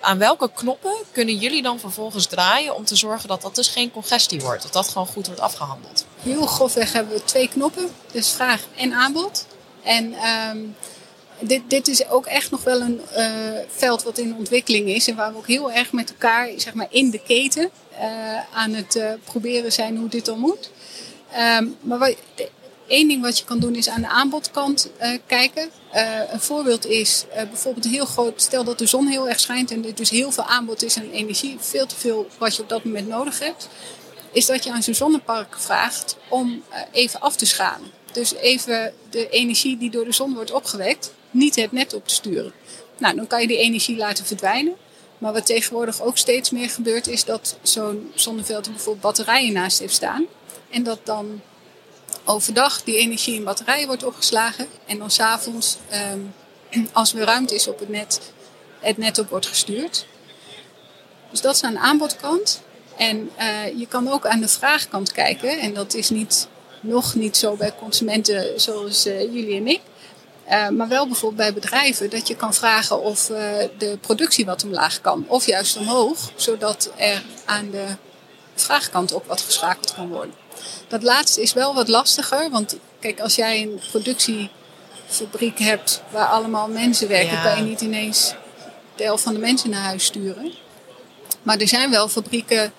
aan 0.00 0.18
welke 0.18 0.50
knoppen 0.54 0.94
kunnen 1.12 1.36
jullie 1.36 1.62
dan 1.62 1.80
vervolgens 1.80 2.26
draaien 2.26 2.74
om 2.74 2.84
te 2.84 2.96
zorgen 2.96 3.28
dat 3.28 3.42
dat 3.42 3.54
dus 3.54 3.68
geen 3.68 3.90
congestie 3.90 4.40
wordt? 4.40 4.62
Dat 4.62 4.72
dat 4.72 4.88
gewoon 4.88 5.06
goed 5.06 5.26
wordt 5.26 5.40
afgehandeld? 5.40 6.06
Heel 6.22 6.46
grofweg 6.46 6.92
hebben 6.92 7.14
we 7.14 7.24
twee 7.24 7.48
knoppen. 7.48 7.88
Dus 8.12 8.30
vraag 8.30 8.66
en 8.76 8.92
aanbod. 8.92 9.46
En 9.82 10.14
um, 10.50 10.76
dit, 11.40 11.62
dit 11.66 11.88
is 11.88 12.08
ook 12.08 12.26
echt 12.26 12.50
nog 12.50 12.64
wel 12.64 12.80
een 12.80 13.00
uh, 13.16 13.26
veld 13.68 14.02
wat 14.02 14.18
in 14.18 14.36
ontwikkeling 14.36 14.88
is. 14.88 15.08
En 15.08 15.16
waar 15.16 15.32
we 15.32 15.38
ook 15.38 15.46
heel 15.46 15.70
erg 15.72 15.92
met 15.92 16.10
elkaar 16.10 16.48
zeg 16.56 16.74
maar, 16.74 16.86
in 16.90 17.10
de 17.10 17.20
keten 17.26 17.70
uh, 17.92 18.54
aan 18.54 18.72
het 18.72 18.96
uh, 18.96 19.12
proberen 19.24 19.72
zijn 19.72 19.96
hoe 19.96 20.08
dit 20.08 20.24
dan 20.24 20.38
moet. 20.38 20.70
Um, 21.58 21.76
maar 21.80 22.14
Eén 22.88 23.08
ding 23.08 23.22
wat 23.22 23.38
je 23.38 23.44
kan 23.44 23.58
doen 23.58 23.74
is 23.74 23.88
aan 23.88 24.00
de 24.00 24.08
aanbodkant 24.08 24.90
kijken. 25.26 25.70
Een 26.32 26.40
voorbeeld 26.40 26.86
is 26.86 27.24
bijvoorbeeld 27.34 27.86
heel 27.86 28.04
groot, 28.04 28.42
stel 28.42 28.64
dat 28.64 28.78
de 28.78 28.86
zon 28.86 29.06
heel 29.06 29.28
erg 29.28 29.40
schijnt 29.40 29.70
en 29.70 29.86
er 29.86 29.94
dus 29.94 30.10
heel 30.10 30.32
veel 30.32 30.44
aanbod 30.44 30.82
is 30.82 30.96
aan 30.96 31.10
energie, 31.10 31.56
veel 31.60 31.86
te 31.86 31.96
veel 31.96 32.26
wat 32.38 32.56
je 32.56 32.62
op 32.62 32.68
dat 32.68 32.84
moment 32.84 33.08
nodig 33.08 33.38
hebt, 33.38 33.68
is 34.32 34.46
dat 34.46 34.64
je 34.64 34.72
aan 34.72 34.82
zo'n 34.82 34.94
zonnepark 34.94 35.56
vraagt 35.58 36.16
om 36.28 36.62
even 36.92 37.20
af 37.20 37.36
te 37.36 37.46
schalen. 37.46 37.90
Dus 38.12 38.34
even 38.34 38.94
de 39.10 39.28
energie 39.28 39.76
die 39.76 39.90
door 39.90 40.04
de 40.04 40.12
zon 40.12 40.34
wordt 40.34 40.52
opgewekt, 40.52 41.12
niet 41.30 41.56
het 41.56 41.72
net 41.72 41.94
op 41.94 42.08
te 42.08 42.14
sturen. 42.14 42.52
Nou, 42.98 43.16
dan 43.16 43.26
kan 43.26 43.40
je 43.40 43.46
die 43.46 43.56
energie 43.56 43.96
laten 43.96 44.24
verdwijnen. 44.24 44.76
Maar 45.18 45.32
wat 45.32 45.46
tegenwoordig 45.46 46.02
ook 46.02 46.18
steeds 46.18 46.50
meer 46.50 46.70
gebeurt, 46.70 47.06
is 47.06 47.24
dat 47.24 47.56
zo'n 47.62 48.12
zonneveld 48.14 48.66
er 48.66 48.72
bijvoorbeeld 48.72 49.04
batterijen 49.04 49.52
naast 49.52 49.78
heeft 49.78 49.94
staan. 49.94 50.24
En 50.70 50.82
dat 50.82 50.98
dan 51.04 51.40
overdag 52.24 52.82
die 52.82 52.96
energie 52.96 53.34
in 53.34 53.44
batterijen 53.44 53.86
wordt 53.86 54.04
opgeslagen. 54.04 54.66
En 54.86 54.98
dan 54.98 55.10
s'avonds, 55.10 55.76
um, 56.12 56.34
als 56.92 57.14
er 57.14 57.24
ruimte 57.24 57.54
is 57.54 57.68
op 57.68 57.78
het 57.78 57.88
net, 57.88 58.20
het 58.80 58.96
net 58.96 59.18
op 59.18 59.28
wordt 59.28 59.46
gestuurd. 59.46 60.06
Dus 61.30 61.40
dat 61.40 61.54
is 61.54 61.62
aan 61.62 61.72
de 61.72 61.78
aanbodkant. 61.78 62.62
En 63.08 63.30
uh, 63.40 63.78
je 63.78 63.86
kan 63.86 64.08
ook 64.08 64.26
aan 64.26 64.40
de 64.40 64.48
vraagkant 64.48 65.12
kijken. 65.12 65.60
En 65.60 65.74
dat 65.74 65.94
is 65.94 66.10
niet, 66.10 66.48
nog 66.80 67.14
niet 67.14 67.36
zo 67.36 67.56
bij 67.56 67.74
consumenten 67.78 68.60
zoals 68.60 69.06
uh, 69.06 69.20
jullie 69.20 69.56
en 69.56 69.66
ik. 69.66 69.80
Uh, 70.50 70.68
maar 70.68 70.88
wel 70.88 71.06
bijvoorbeeld 71.06 71.40
bij 71.40 71.52
bedrijven 71.52 72.10
dat 72.10 72.28
je 72.28 72.36
kan 72.36 72.54
vragen 72.54 73.02
of 73.02 73.26
de 73.78 73.98
productie 74.00 74.44
wat 74.44 74.64
omlaag 74.64 75.00
kan. 75.00 75.24
Of 75.28 75.46
juist 75.46 75.76
omhoog, 75.76 76.32
zodat 76.36 76.90
er 76.96 77.22
aan 77.44 77.70
de 77.70 77.86
vraagkant 78.54 79.14
ook 79.14 79.26
wat 79.26 79.40
geschakeld 79.40 79.94
kan 79.94 80.08
worden. 80.08 80.34
Dat 80.88 81.02
laatste 81.02 81.42
is 81.42 81.52
wel 81.52 81.74
wat 81.74 81.88
lastiger, 81.88 82.50
want 82.50 82.76
kijk, 83.00 83.20
als 83.20 83.34
jij 83.34 83.62
een 83.62 83.80
productiefabriek 83.90 85.58
hebt 85.58 86.02
waar 86.10 86.26
allemaal 86.26 86.68
mensen 86.68 87.08
werken, 87.08 87.36
ja. 87.36 87.42
kan 87.42 87.56
je 87.56 87.62
niet 87.62 87.80
ineens 87.80 88.34
de 88.96 89.04
helft 89.04 89.22
van 89.22 89.34
de 89.34 89.40
mensen 89.40 89.70
naar 89.70 89.82
huis 89.82 90.04
sturen. 90.04 90.52
Maar 91.42 91.58
er 91.58 91.68
zijn 91.68 91.90
wel 91.90 92.08
fabrieken 92.08 92.72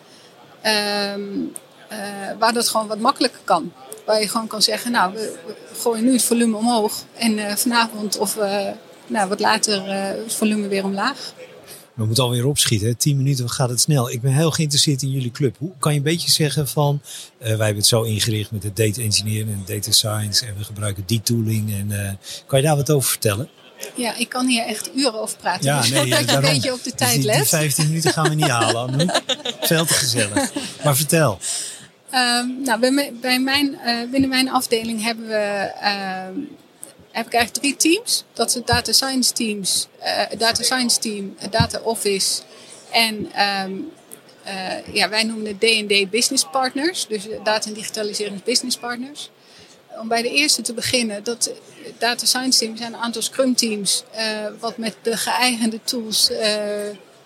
um, 0.66 1.52
uh, 1.92 1.98
waar 2.40 2.54
dat 2.54 2.70
gewoon 2.70 2.88
wat 2.88 3.00
makkelijker 3.00 3.42
kan. 3.44 3.72
Waar 4.06 4.20
je 4.20 4.28
gewoon 4.28 4.48
kan 4.48 4.62
zeggen, 4.62 4.92
nou, 4.92 5.14
we, 5.14 5.38
gooien 5.78 6.04
nu 6.04 6.12
het 6.12 6.24
volume 6.24 6.58
omhoog 6.58 7.04
en 7.14 7.38
uh, 7.38 7.56
vanavond 7.56 8.18
of 8.18 8.36
uh, 8.36 8.68
nou, 9.08 9.30
wat 9.30 9.40
later 9.40 9.84
het 9.94 10.34
volume 10.34 10.68
weer 10.68 10.84
omlaag. 10.84 11.34
We 11.94 12.06
moeten 12.06 12.24
alweer 12.24 12.48
opschieten. 12.48 12.88
Hè? 12.88 12.96
10 12.96 13.18
minuten 13.18 13.50
gaat 13.50 13.70
het 13.70 13.82
snel. 13.82 14.12
Ik 14.12 14.22
ben 14.22 14.34
heel 14.34 14.52
geïnteresseerd 14.52 15.02
in 15.02 15.12
jullie 15.12 15.32
club. 15.32 15.56
Hoe 15.58 15.72
kan 15.80 15.92
je 15.92 15.98
een 15.98 16.04
beetje 16.04 16.32
zeggen 16.32 16.68
van... 16.68 17.02
eh, 17.38 17.48
wij 17.48 17.50
hebben 17.58 17.76
het 17.76 17.86
zo 17.86 18.02
ingericht 18.02 18.52
met 18.52 18.62
de 18.62 18.74
data 18.74 19.02
engineering 19.02 19.50
en 19.50 19.64
data 19.66 19.92
science. 19.92 20.46
En 20.46 20.58
we 20.58 20.64
gebruiken 20.64 21.04
die 21.06 21.22
tooling. 21.22 21.74
En, 21.74 22.06
eh, 22.06 22.14
kan 22.46 22.60
je 22.60 22.66
daar 22.66 22.76
wat 22.76 22.92
over 22.92 23.10
vertellen? 23.10 23.50
Ja, 23.96 24.16
ik 24.16 24.30
kan 24.30 24.48
hier 24.48 24.66
echt 24.66 24.90
uren 24.96 25.14
over 25.22 25.38
praten. 25.38 25.66
Ja, 25.66 25.82
dus 25.82 25.90
nee, 25.90 26.00
hoop 26.00 26.10
dat 26.20 26.30
je 26.30 26.36
een 26.36 26.42
beetje 26.42 26.74
op 26.74 26.84
de 26.84 26.90
Dus 26.90 26.94
tijd 27.00 27.12
die, 27.12 27.20
die 27.22 27.30
let. 27.38 27.48
15 27.48 27.88
minuten 27.88 28.12
gaan 28.12 28.30
we 28.30 28.36
niet 28.36 28.48
halen, 28.48 28.76
Anouk. 28.94 29.22
Veel 29.62 29.86
te 29.86 29.94
gezellig. 29.94 30.52
Maar 30.84 30.96
vertel. 30.96 31.40
Ehm, 32.10 32.48
nou, 32.64 32.80
bij, 32.80 32.92
mij- 32.92 33.14
bij 33.22 33.40
mijn, 33.40 33.80
eh, 33.80 33.96
binnen 34.12 34.30
mijn 34.30 34.52
afdeling 34.52 35.04
hebben 35.04 35.28
we, 35.28 35.72
ehm, 35.82 36.34
heb 37.12 37.26
ik 37.26 37.34
eigenlijk 37.34 37.54
drie 37.54 37.76
teams. 37.76 38.24
Dat 38.34 38.52
zijn 38.52 38.64
data 38.66 38.92
science 38.92 39.32
teams, 39.34 39.88
eh, 40.00 40.12
het 40.16 40.40
data 40.40 40.64
science 40.64 41.00
team, 41.00 41.34
het 41.38 41.52
data 41.52 41.80
office 41.80 42.42
en 42.92 43.32
ehm, 43.34 43.72
eh, 44.44 44.94
ja, 44.94 45.10
wij 45.10 45.24
noemen 45.24 45.46
het 45.46 45.60
D&D 45.60 46.10
business 46.10 46.46
partners. 46.52 47.06
Dus 47.08 47.24
data 47.44 47.68
en 47.68 47.74
digitaliserings 47.74 48.44
business 48.44 48.78
partners. 48.78 49.30
Om 50.00 50.08
bij 50.08 50.22
de 50.22 50.30
eerste 50.30 50.62
te 50.62 50.74
beginnen, 50.74 51.24
dat 51.24 51.52
data 51.98 52.26
science 52.26 52.60
team 52.60 52.78
zijn 52.78 52.94
een 52.94 53.00
aantal 53.00 53.22
scrum 53.22 53.56
teams 53.56 54.04
eh, 54.12 54.26
wat 54.60 54.78
met 54.78 54.96
de 55.02 55.18
geëigende 55.18 55.80
tools 55.84 56.30
eh, 56.30 56.62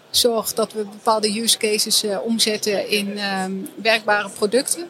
zorgt 0.10 0.56
dat 0.56 0.74
we 0.74 0.84
bepaalde 0.84 1.42
use 1.42 1.58
cases 1.58 2.04
eh, 2.04 2.18
omzetten 2.24 2.90
in 2.90 3.18
ehm, 3.18 3.52
werkbare 3.76 4.30
producten. 4.30 4.90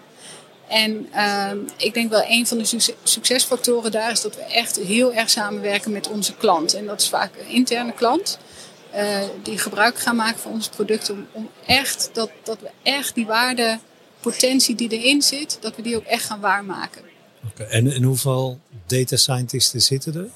En 0.68 1.08
ehm, 1.12 1.58
ik 1.78 1.94
denk 1.94 2.10
wel 2.10 2.24
een 2.28 2.48
van 2.48 2.58
de 2.58 2.66
succes- 2.66 2.96
succesfactoren 3.04 3.92
daar 3.92 4.12
is 4.12 4.22
dat 4.22 4.36
we 4.36 4.42
echt 4.42 4.76
heel 4.76 5.14
erg 5.14 5.30
samenwerken 5.30 5.92
met 5.92 6.08
onze 6.08 6.36
klant. 6.36 6.74
En 6.74 6.86
dat 6.86 7.02
is 7.02 7.10
vaak 7.10 7.32
een 7.40 7.54
interne 7.54 7.94
klant. 7.94 8.40
die 9.44 9.58
gebruik 9.58 10.00
gaan 10.00 10.16
maken 10.16 10.40
van 10.40 10.52
onze 10.52 10.70
producten. 10.70 11.14
Om, 11.14 11.28
om 11.32 11.50
echt 11.66 12.10
dat, 12.14 12.30
dat 12.44 12.60
we 12.60 12.70
echt 12.84 13.16
die 13.16 13.26
waardepotentie 13.26 14.76
die 14.76 14.90
erin 14.90 15.22
zit, 15.22 15.58
dat 15.62 15.76
we 15.76 15.82
die 15.82 15.96
ook 15.96 16.06
echt 16.06 16.26
gaan 16.26 16.40
waarmaken. 16.40 17.02
En, 17.70 17.92
en 17.94 18.04
hoeveel 18.04 18.60
data 18.88 19.16
scientisten 19.16 19.82
zitten 19.82 20.16
er? 20.16 20.28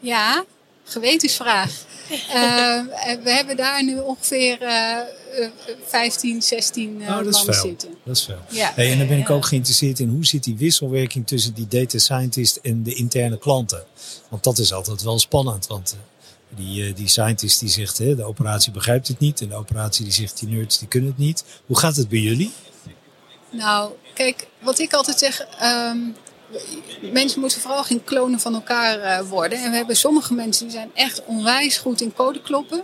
Ja, 0.00 0.44
gewetensvraag. 0.84 1.70
Eh, 2.12 2.80
we 3.22 3.30
hebben 3.30 3.56
daar 3.56 3.84
nu 3.84 3.98
ongeveer 3.98 4.62
eh, 4.62 4.98
eh, 5.44 5.50
15, 5.86 6.42
16 6.42 7.02
eh, 7.02 7.08
oh, 7.08 7.16
dat 7.16 7.26
is 7.26 7.32
mannen 7.32 7.54
veel. 7.54 7.62
zitten. 7.64 7.88
Dat 8.04 8.16
is 8.16 8.24
veel. 8.24 8.38
Ja. 8.50 8.72
Hey, 8.74 8.90
en 8.92 8.98
dan 8.98 9.06
ben 9.06 9.18
ik 9.18 9.28
Ja. 9.28 9.34
ook 9.34 9.46
geïnteresseerd 9.46 9.98
in 9.98 10.08
hoe 10.08 10.26
zit 10.26 10.44
die 10.44 10.56
wisselwerking 10.56 11.26
tussen 11.26 11.54
die 11.54 11.68
data 11.68 11.98
scientist 11.98 12.56
en 12.56 12.82
de 12.82 12.94
interne 12.94 13.38
klanten. 13.38 13.84
Want 14.28 14.44
dat 14.44 14.58
is 14.58 14.72
altijd 14.72 15.02
wel 15.02 15.18
spannend. 15.18 15.66
Want 15.66 15.96
eh, 15.98 16.56
die, 16.58 16.86
eh, 16.88 16.94
die 16.96 17.08
scientist 17.08 17.60
die 17.60 17.68
zegt 17.68 17.98
hè, 17.98 18.14
de 18.16 18.24
operatie 18.24 18.72
begrijpt 18.72 19.08
het 19.08 19.18
niet. 19.18 19.40
En 19.40 19.48
de 19.48 19.54
operatie 19.54 20.04
die 20.04 20.12
zegt 20.12 20.38
die 20.38 20.48
nerds 20.48 20.78
die 20.78 20.88
kunnen 20.88 21.08
het 21.10 21.18
niet. 21.18 21.44
Hoe 21.66 21.78
gaat 21.78 21.96
het 21.96 22.08
bij 22.08 22.18
jullie? 22.20 22.52
Nou, 23.52 23.90
kijk, 24.14 24.46
wat 24.58 24.78
ik 24.78 24.92
altijd 24.92 25.18
zeg. 25.18 25.46
ehm, 25.58 25.98
mensen 27.12 27.40
moeten 27.40 27.60
vooral 27.60 27.84
geen 27.84 28.04
klonen 28.04 28.40
van 28.40 28.54
elkaar 28.54 28.98
eh, 29.00 29.20
worden. 29.28 29.58
En 29.58 29.70
we 29.70 29.76
hebben 29.76 29.96
sommige 29.96 30.34
mensen 30.34 30.66
die 30.66 30.76
zijn 30.76 30.90
echt 30.94 31.24
onwijs 31.24 31.78
goed 31.78 32.00
in 32.00 32.12
code 32.14 32.40
kloppen. 32.42 32.82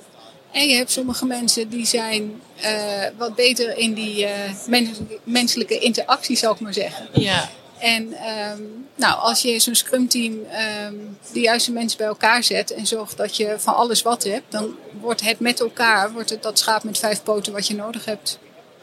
En 0.53 0.69
je 0.69 0.75
hebt 0.75 0.91
sommige 0.91 1.27
mensen 1.27 1.69
die 1.69 1.87
zijn 1.87 2.43
eh, 2.61 3.05
wat 3.17 3.35
beter 3.35 3.77
in 3.77 3.95
die 3.95 4.27
eh, 4.27 4.53
mens- 4.67 4.99
menselijke 5.23 5.79
interactie, 5.79 6.37
zou 6.37 6.55
ik 6.55 6.61
maar 6.61 6.73
zeggen. 6.75 7.09
Ja. 7.13 7.49
En 7.79 8.13
ehm, 8.13 8.63
nou, 8.95 9.19
als 9.21 9.43
je 9.43 9.59
zo'n 9.59 9.75
scrum 9.75 10.09
team 10.09 10.45
ehm, 10.51 10.95
de 11.33 11.41
juiste 11.41 11.73
mensen 11.73 11.99
bij 11.99 12.07
elkaar 12.07 12.45
zet 12.45 12.71
en 12.71 12.87
zorgt 12.87 13.17
dat 13.17 13.37
je 13.37 13.55
van 13.59 13.75
alles 13.75 14.03
wat 14.03 14.25
hebt, 14.25 14.53
dan 14.53 14.77
wordt 15.01 15.21
het 15.21 15.41
met 15.41 15.61
elkaar, 15.61 16.13
wordt 16.13 16.31
het 16.31 16.43
dat 16.43 16.59
schaap 16.59 16.83
met 16.83 16.99
vijf 16.99 17.23
poten 17.23 17.53
wat 17.53 17.67
je 17.67 17.75
nodig 17.75 18.05
hebt. 18.05 18.39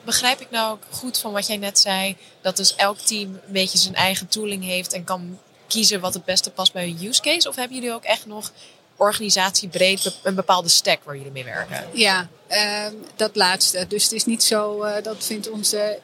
Begrijp 0.06 0.42
ik 0.42 0.52
nou 0.52 0.72
ook 0.72 0.84
goed 0.90 1.18
van 1.18 1.32
wat 1.32 1.48
jij 1.48 1.58
net 1.58 1.80
zei, 1.80 2.16
dat 2.42 2.58
dus 2.58 2.76
elk 2.76 2.98
team 2.98 3.30
een 3.46 3.54
beetje 3.54 3.78
zijn 3.78 3.96
eigen 3.96 4.28
tooling 4.28 4.64
heeft 4.64 4.94
en 4.94 5.04
kan 5.04 5.40
kiezen 5.68 6.00
wat 6.00 6.14
het 6.14 6.26
beste 6.26 6.52
past 6.52 6.74
bij 6.74 6.86
hun 6.86 7.08
use 7.08 7.22
case? 7.22 7.50
Of 7.50 7.56
hebben 7.56 7.78
jullie 7.78 7.94
ook 7.94 8.04
echt 8.04 8.26
nog 8.26 8.52
organisatiebreed 8.96 10.20
een 10.24 10.36
bepaalde 10.36 10.70
stack 10.70 11.04
waar 11.04 11.16
jullie 11.16 11.32
mee 11.32 11.44
werken? 11.44 11.88
Ja, 11.94 12.28
ehm, 12.48 12.94
dat 13.16 13.36
laatste. 13.36 13.86
Dus 13.88 14.04
het 14.04 14.12
is 14.12 14.26
niet 14.26 14.44
zo, 14.44 14.82
eh, 14.82 15.04
dat 15.04 15.26
vindt 15.26 15.50
onze 15.50 16.00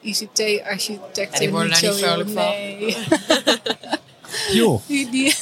ICT-architect 0.00 1.32
Ja, 1.32 1.38
die 1.38 1.50
worden 1.50 1.70
niet 1.70 1.80
daar 1.80 1.92
zo 1.92 1.96
niet 1.96 2.04
vrolijk 2.04 2.30
van. 2.30 2.50
Nee. 2.50 2.96
Joh, 4.52 4.82
Die, 4.88 5.10
die, 5.10 5.34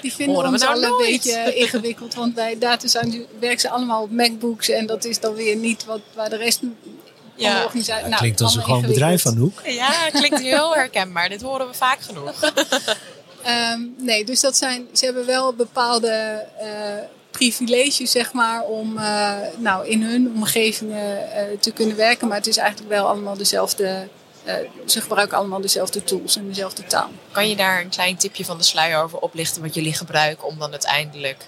die 0.00 0.12
vinden 0.12 0.34
Horen 0.34 0.50
we 0.50 0.56
ons 0.56 0.62
nou 0.62 0.74
al 0.74 0.82
een 0.82 1.06
beetje 1.06 1.54
ingewikkeld. 1.54 2.14
Want 2.14 2.34
bij 2.34 2.58
data 2.58 2.88
science 2.88 3.26
werken 3.40 3.60
ze 3.60 3.70
allemaal 3.70 4.02
op 4.02 4.10
MacBooks. 4.10 4.68
En 4.68 4.86
dat 4.86 5.04
is 5.04 5.20
dan 5.20 5.34
weer 5.34 5.56
niet 5.56 5.84
wat, 5.84 6.00
waar 6.14 6.30
de 6.30 6.36
rest 6.36 6.60
de 7.40 7.46
Ja. 7.46 7.64
organisatie... 7.64 8.04
nou, 8.06 8.16
klinkt 8.16 8.40
als 8.40 8.54
een 8.56 8.62
gewoon 8.62 8.82
bedrijf 8.86 9.22
van 9.22 9.36
Hoek. 9.36 9.60
Ja, 9.64 10.10
klinkt 10.12 10.40
heel 10.40 10.74
herkenbaar. 10.80 11.28
Dit 11.28 11.42
horen 11.42 11.66
we 11.68 11.74
vaak 11.74 12.00
genoeg. 12.00 12.40
Ehm, 13.42 13.80
nee, 13.98 14.24
dus 14.24 14.40
dat 14.40 14.56
zijn, 14.56 14.88
ze 14.92 15.04
hebben 15.04 15.26
wel 15.26 15.52
bepaalde 15.54 16.46
eh, 16.58 16.68
privileges, 17.30 18.10
zeg 18.10 18.32
maar, 18.32 18.62
om 18.62 18.98
eh, 18.98 19.32
nou, 19.58 19.86
in 19.88 20.02
hun 20.02 20.32
omgevingen 20.34 21.32
eh, 21.32 21.42
te 21.60 21.70
kunnen 21.70 21.96
werken. 21.96 22.28
Maar 22.28 22.36
het 22.36 22.46
is 22.46 22.56
eigenlijk 22.56 22.90
wel 22.90 23.06
allemaal 23.06 23.36
dezelfde. 23.36 24.08
eh, 24.44 24.54
ze 24.86 25.00
gebruiken 25.00 25.36
allemaal 25.38 25.60
dezelfde 25.60 26.04
tools 26.04 26.36
en 26.36 26.48
dezelfde 26.48 26.84
taal. 26.84 27.08
Kan 27.32 27.48
je 27.48 27.56
daar 27.56 27.80
een 27.80 27.88
klein 27.88 28.16
tipje 28.16 28.44
van 28.44 28.58
de 28.58 28.64
sluier 28.64 29.02
over 29.02 29.18
oplichten 29.18 29.62
wat 29.62 29.74
jullie 29.74 29.92
gebruiken 29.94 30.46
om 30.46 30.58
dan 30.58 30.70
uiteindelijk 30.70 31.46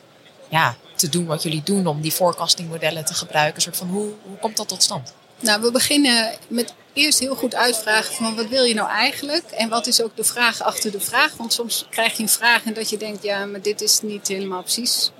ja, 0.48 0.76
te 0.94 1.08
doen 1.08 1.26
wat 1.26 1.42
jullie 1.42 1.62
doen 1.64 1.86
om 1.86 2.00
die 2.00 2.12
forecastingmodellen 2.12 3.04
te 3.04 3.14
gebruiken? 3.14 3.54
Een 3.56 3.62
soort 3.62 3.76
van 3.76 3.88
hoe, 3.88 4.08
hoe 4.22 4.36
komt 4.40 4.56
dat 4.56 4.68
tot 4.68 4.82
stand? 4.82 5.12
Nou, 5.42 5.60
we 5.62 5.70
beginnen 5.70 6.34
met 6.48 6.74
eerst 6.92 7.18
heel 7.18 7.34
goed 7.34 7.54
uitvragen 7.54 8.14
van 8.14 8.36
wat 8.36 8.48
wil 8.48 8.64
je 8.64 8.74
nou 8.74 8.88
eigenlijk? 8.88 9.50
En 9.50 9.68
wat 9.68 9.86
is 9.86 10.02
ook 10.02 10.16
de 10.16 10.24
vraag 10.24 10.62
achter 10.62 10.90
de 10.90 11.00
vraag? 11.00 11.36
Want 11.36 11.52
soms 11.52 11.86
krijg 11.90 12.16
je 12.16 12.22
een 12.22 12.28
vraag 12.28 12.64
en 12.64 12.74
dat 12.74 12.90
je 12.90 12.96
denkt, 12.96 13.22
ja, 13.22 13.46
maar 13.46 13.62
dit 13.62 13.80
is 13.80 14.00
niet 14.00 14.28
helemaal 14.28 14.62
precies 14.62 15.10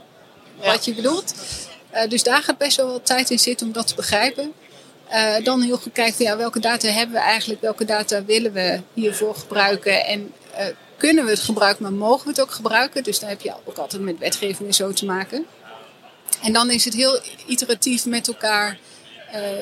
wat 0.65 0.85
je 0.85 0.95
bedoelt. 0.95 1.35
Eh, 1.91 2.09
dus 2.09 2.23
daar 2.23 2.43
gaat 2.43 2.59
best 2.59 2.77
wel 2.77 2.87
wat 2.87 3.07
tijd 3.07 3.31
in 3.31 3.39
zitten 3.39 3.67
om 3.67 3.73
dat 3.73 3.87
te 3.87 3.95
begrijpen. 3.95 4.53
Eh, 5.09 5.45
dan 5.45 5.61
heel 5.61 5.79
goed 5.79 5.93
kijken 5.93 6.15
van 6.15 6.25
ja, 6.25 6.37
welke 6.37 6.61
data 6.61 6.89
hebben 6.89 7.15
we 7.15 7.23
eigenlijk, 7.23 7.61
welke 7.61 7.85
data 7.85 8.25
willen 8.25 8.53
we 8.53 8.81
hiervoor 8.95 9.35
gebruiken 9.35 10.05
en 10.05 10.33
eh, 10.55 10.67
kunnen 10.97 11.25
we 11.25 11.31
het 11.31 11.41
gebruiken, 11.41 11.83
maar 11.83 11.93
mogen 11.93 12.25
we 12.25 12.31
het 12.31 12.41
ook 12.41 12.51
gebruiken? 12.51 13.03
Dus 13.03 13.19
daar 13.19 13.31
heb 13.31 13.41
je 13.41 13.55
ook 13.65 13.77
altijd 13.77 14.03
met 14.03 14.19
wetgeving 14.19 14.69
en 14.69 14.75
zo 14.75 14.93
te 14.93 15.05
maken. 15.05 15.47
En 16.43 16.53
dan 16.53 16.71
is 16.71 16.85
het 16.85 16.95
heel 16.95 17.21
iteratief 17.47 18.07
met 18.07 18.29
elkaar, 18.29 18.79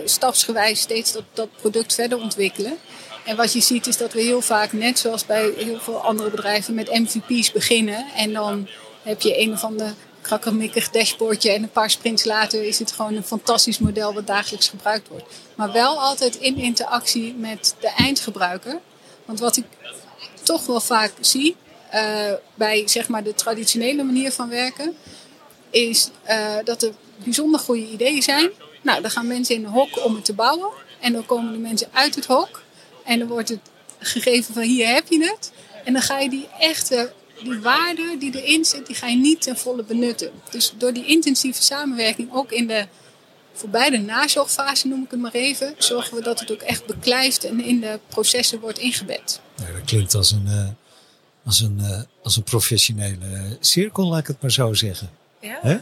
stapsgewijs 0.04 0.80
steeds 0.80 1.12
dat, 1.12 1.24
dat 1.32 1.48
product 1.56 1.94
verder 1.94 2.18
ontwikkelen. 2.18 2.78
En 3.24 3.36
wat 3.36 3.52
je 3.52 3.60
ziet 3.60 3.86
is 3.86 3.96
dat 3.96 4.12
we 4.12 4.20
heel 4.20 4.40
vaak, 4.40 4.72
net 4.72 4.98
zoals 4.98 5.26
bij 5.26 5.52
heel 5.56 5.80
veel 5.80 6.02
andere 6.02 6.30
bedrijven, 6.30 6.74
met 6.74 6.90
MVP's 6.90 7.52
beginnen. 7.52 8.04
En 8.16 8.32
dan 8.32 8.68
heb 9.02 9.20
je 9.20 9.40
een 9.40 9.52
of 9.52 9.64
ander 9.64 9.94
krakkemikkig 10.20 10.90
dashboardje 10.90 11.50
en 11.50 11.62
een 11.62 11.70
paar 11.70 11.90
sprints 11.90 12.24
later 12.24 12.62
is 12.64 12.78
het 12.78 12.92
gewoon 12.92 13.14
een 13.14 13.24
fantastisch 13.24 13.78
model 13.78 14.14
wat 14.14 14.26
dagelijks 14.26 14.68
gebruikt 14.68 15.08
wordt. 15.08 15.24
Maar 15.54 15.72
wel 15.72 16.00
altijd 16.00 16.36
in 16.36 16.56
interactie 16.56 17.34
met 17.34 17.74
de 17.80 17.88
eindgebruiker. 17.88 18.80
Want 19.24 19.40
wat 19.40 19.56
ik 19.56 19.64
toch 20.42 20.66
wel 20.66 20.80
vaak 20.80 21.12
zie 21.20 21.56
eh, 21.90 22.32
bij 22.54 22.88
zeg 22.88 23.08
maar, 23.08 23.22
de 23.22 23.34
traditionele 23.34 24.02
manier 24.02 24.32
van 24.32 24.48
werken, 24.48 24.96
is 25.70 26.10
eh, 26.22 26.56
dat 26.64 26.82
er 26.82 26.92
bijzonder 27.24 27.60
goede 27.60 27.86
ideeën 27.86 28.22
zijn. 28.22 28.50
Nou, 28.82 29.02
dan 29.02 29.10
gaan 29.10 29.26
mensen 29.26 29.54
in 29.54 29.64
een 29.64 29.70
hok 29.70 30.04
om 30.04 30.14
het 30.14 30.24
te 30.24 30.32
bouwen. 30.32 30.70
En 31.00 31.12
dan 31.12 31.26
komen 31.26 31.52
de 31.52 31.58
mensen 31.58 31.88
uit 31.92 32.14
het 32.14 32.26
hok. 32.26 32.62
En 33.04 33.18
dan 33.18 33.28
wordt 33.28 33.48
het 33.48 33.60
gegeven 33.98 34.54
van 34.54 34.62
hier 34.62 34.94
heb 34.94 35.08
je 35.08 35.24
het. 35.24 35.52
En 35.84 35.92
dan 35.92 36.02
ga 36.02 36.18
je 36.18 36.30
die 36.30 36.48
echte, 36.58 37.12
die 37.42 37.60
waarde 37.60 38.16
die 38.18 38.42
erin 38.42 38.64
zit, 38.64 38.86
die 38.86 38.96
ga 38.96 39.06
je 39.06 39.16
niet 39.16 39.42
ten 39.42 39.56
volle 39.56 39.82
benutten. 39.82 40.30
Dus 40.50 40.74
door 40.78 40.92
die 40.92 41.06
intensieve 41.06 41.62
samenwerking, 41.62 42.32
ook 42.32 42.52
in 42.52 42.66
de 42.66 42.86
voorbij 43.52 43.90
de 43.90 43.98
nazorgfase 43.98 44.88
noem 44.88 45.02
ik 45.04 45.10
het 45.10 45.20
maar 45.20 45.32
even, 45.32 45.74
zorgen 45.78 46.16
we 46.16 46.22
dat 46.22 46.40
het 46.40 46.52
ook 46.52 46.60
echt 46.60 46.86
beklijft 46.86 47.44
en 47.44 47.64
in 47.64 47.80
de 47.80 48.00
processen 48.08 48.60
wordt 48.60 48.78
ingebed. 48.78 49.40
Ja, 49.56 49.72
dat 49.72 49.84
klinkt 49.84 50.14
als 50.14 50.30
een, 50.30 50.46
eh, 50.46 50.68
als, 51.44 51.60
een, 51.60 51.80
eh, 51.80 52.00
als 52.22 52.36
een 52.36 52.42
professionele 52.42 53.56
cirkel, 53.60 54.06
laat 54.06 54.20
ik 54.20 54.26
het 54.26 54.42
maar 54.42 54.52
zo 54.52 54.74
zeggen. 54.74 55.10
Ja. 55.40 55.58
Hè? 55.60 55.78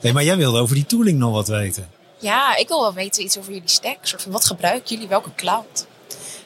Nee, 0.00 0.12
maar 0.12 0.24
jij 0.24 0.36
wilde 0.36 0.58
over 0.58 0.74
die 0.74 0.86
tooling 0.86 1.18
nog 1.18 1.32
wat 1.32 1.48
weten. 1.48 1.88
Ja, 2.18 2.56
ik 2.56 2.68
wil 2.68 2.80
wel 2.80 2.92
weten 2.92 3.22
iets 3.22 3.38
over 3.38 3.52
jullie 3.52 3.68
stack. 3.68 3.98
Soort 4.02 4.22
van 4.22 4.32
wat 4.32 4.44
gebruiken 4.44 4.94
jullie? 4.94 5.08
Welke 5.08 5.34
cloud? 5.34 5.86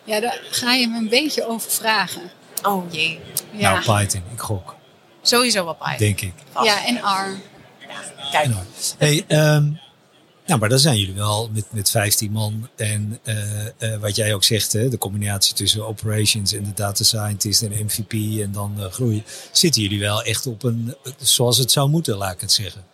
Ja, 0.04 0.20
daar 0.20 0.40
ga 0.50 0.72
je 0.72 0.88
me 0.88 0.98
een 0.98 1.08
beetje 1.08 1.46
over 1.46 1.70
vragen. 1.70 2.30
Oh 2.62 2.92
jee. 2.92 3.20
Ja, 3.52 3.72
Nou, 3.72 3.98
Python, 3.98 4.22
ik 4.32 4.40
gok, 4.40 4.74
Sowieso 5.22 5.64
wel 5.64 5.74
Python. 5.74 5.96
denk 5.98 6.20
ik. 6.20 6.32
Vast. 6.52 6.66
ja 6.66 6.86
en 6.86 6.96
R. 6.96 7.40
Kijk. 8.30 8.44
En, 8.44 8.66
hey, 8.98 9.24
ehm, 9.26 9.70
nou, 10.46 10.60
maar 10.60 10.68
dan 10.68 10.78
zijn 10.78 10.98
jullie 10.98 11.14
wel 11.14 11.50
met, 11.52 11.64
met 11.70 11.90
15 11.90 12.32
man. 12.32 12.68
En 12.76 13.18
eh, 13.22 13.66
eh, 13.66 14.00
wat 14.00 14.16
jij 14.16 14.34
ook 14.34 14.44
zegt, 14.44 14.72
hè, 14.72 14.88
de 14.88 14.98
combinatie 14.98 15.54
tussen 15.54 15.86
operations 15.86 16.52
en 16.52 16.64
de 16.64 16.72
data 16.74 17.04
scientist 17.04 17.62
en 17.62 17.84
MVP 17.84 18.40
en 18.40 18.52
dan 18.52 18.74
eh, 18.78 18.90
groeien. 18.90 19.24
Zitten 19.52 19.82
jullie 19.82 20.00
wel 20.00 20.22
echt 20.22 20.46
op 20.46 20.62
een, 20.62 20.94
zoals 21.20 21.58
het 21.58 21.70
zou 21.70 21.88
moeten, 21.88 22.16
laat 22.16 22.32
ik 22.32 22.40
het 22.40 22.52
zeggen. 22.52 22.84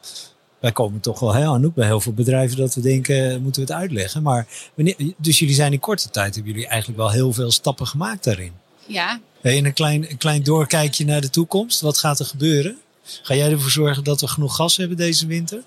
Wij 0.60 0.72
komen 0.72 1.00
toch 1.00 1.20
wel 1.20 1.34
heel 1.34 1.52
Anouk 1.52 1.74
bij 1.74 1.86
heel 1.86 2.00
veel 2.00 2.12
bedrijven 2.12 2.56
dat 2.56 2.74
we 2.74 2.80
denken, 2.80 3.30
eh, 3.30 3.38
moeten 3.38 3.64
we 3.64 3.72
het 3.72 3.80
uitleggen. 3.80 4.22
Maar 4.22 4.46
wanneer, 4.74 4.96
dus 5.16 5.38
jullie 5.38 5.54
zijn 5.54 5.72
in 5.72 5.80
korte 5.80 6.10
tijd, 6.10 6.34
hebben 6.34 6.52
jullie 6.52 6.68
eigenlijk 6.68 7.00
wel 7.00 7.10
heel 7.10 7.32
veel 7.32 7.50
stappen 7.50 7.86
gemaakt 7.86 8.24
daarin. 8.24 8.52
Ja, 8.86 9.20
Hey, 9.40 9.56
en 9.56 9.64
een 9.64 9.72
klein, 9.72 10.10
een 10.10 10.16
klein 10.16 10.42
doorkijkje 10.42 11.04
naar 11.04 11.20
de 11.20 11.30
toekomst. 11.30 11.80
Wat 11.80 11.98
gaat 11.98 12.18
er 12.18 12.26
gebeuren? 12.26 12.78
Ga 13.22 13.34
jij 13.34 13.50
ervoor 13.50 13.70
zorgen 13.70 14.04
dat 14.04 14.20
we 14.20 14.28
genoeg 14.28 14.56
gas 14.56 14.76
hebben 14.76 14.96
deze 14.96 15.26
winter? 15.26 15.62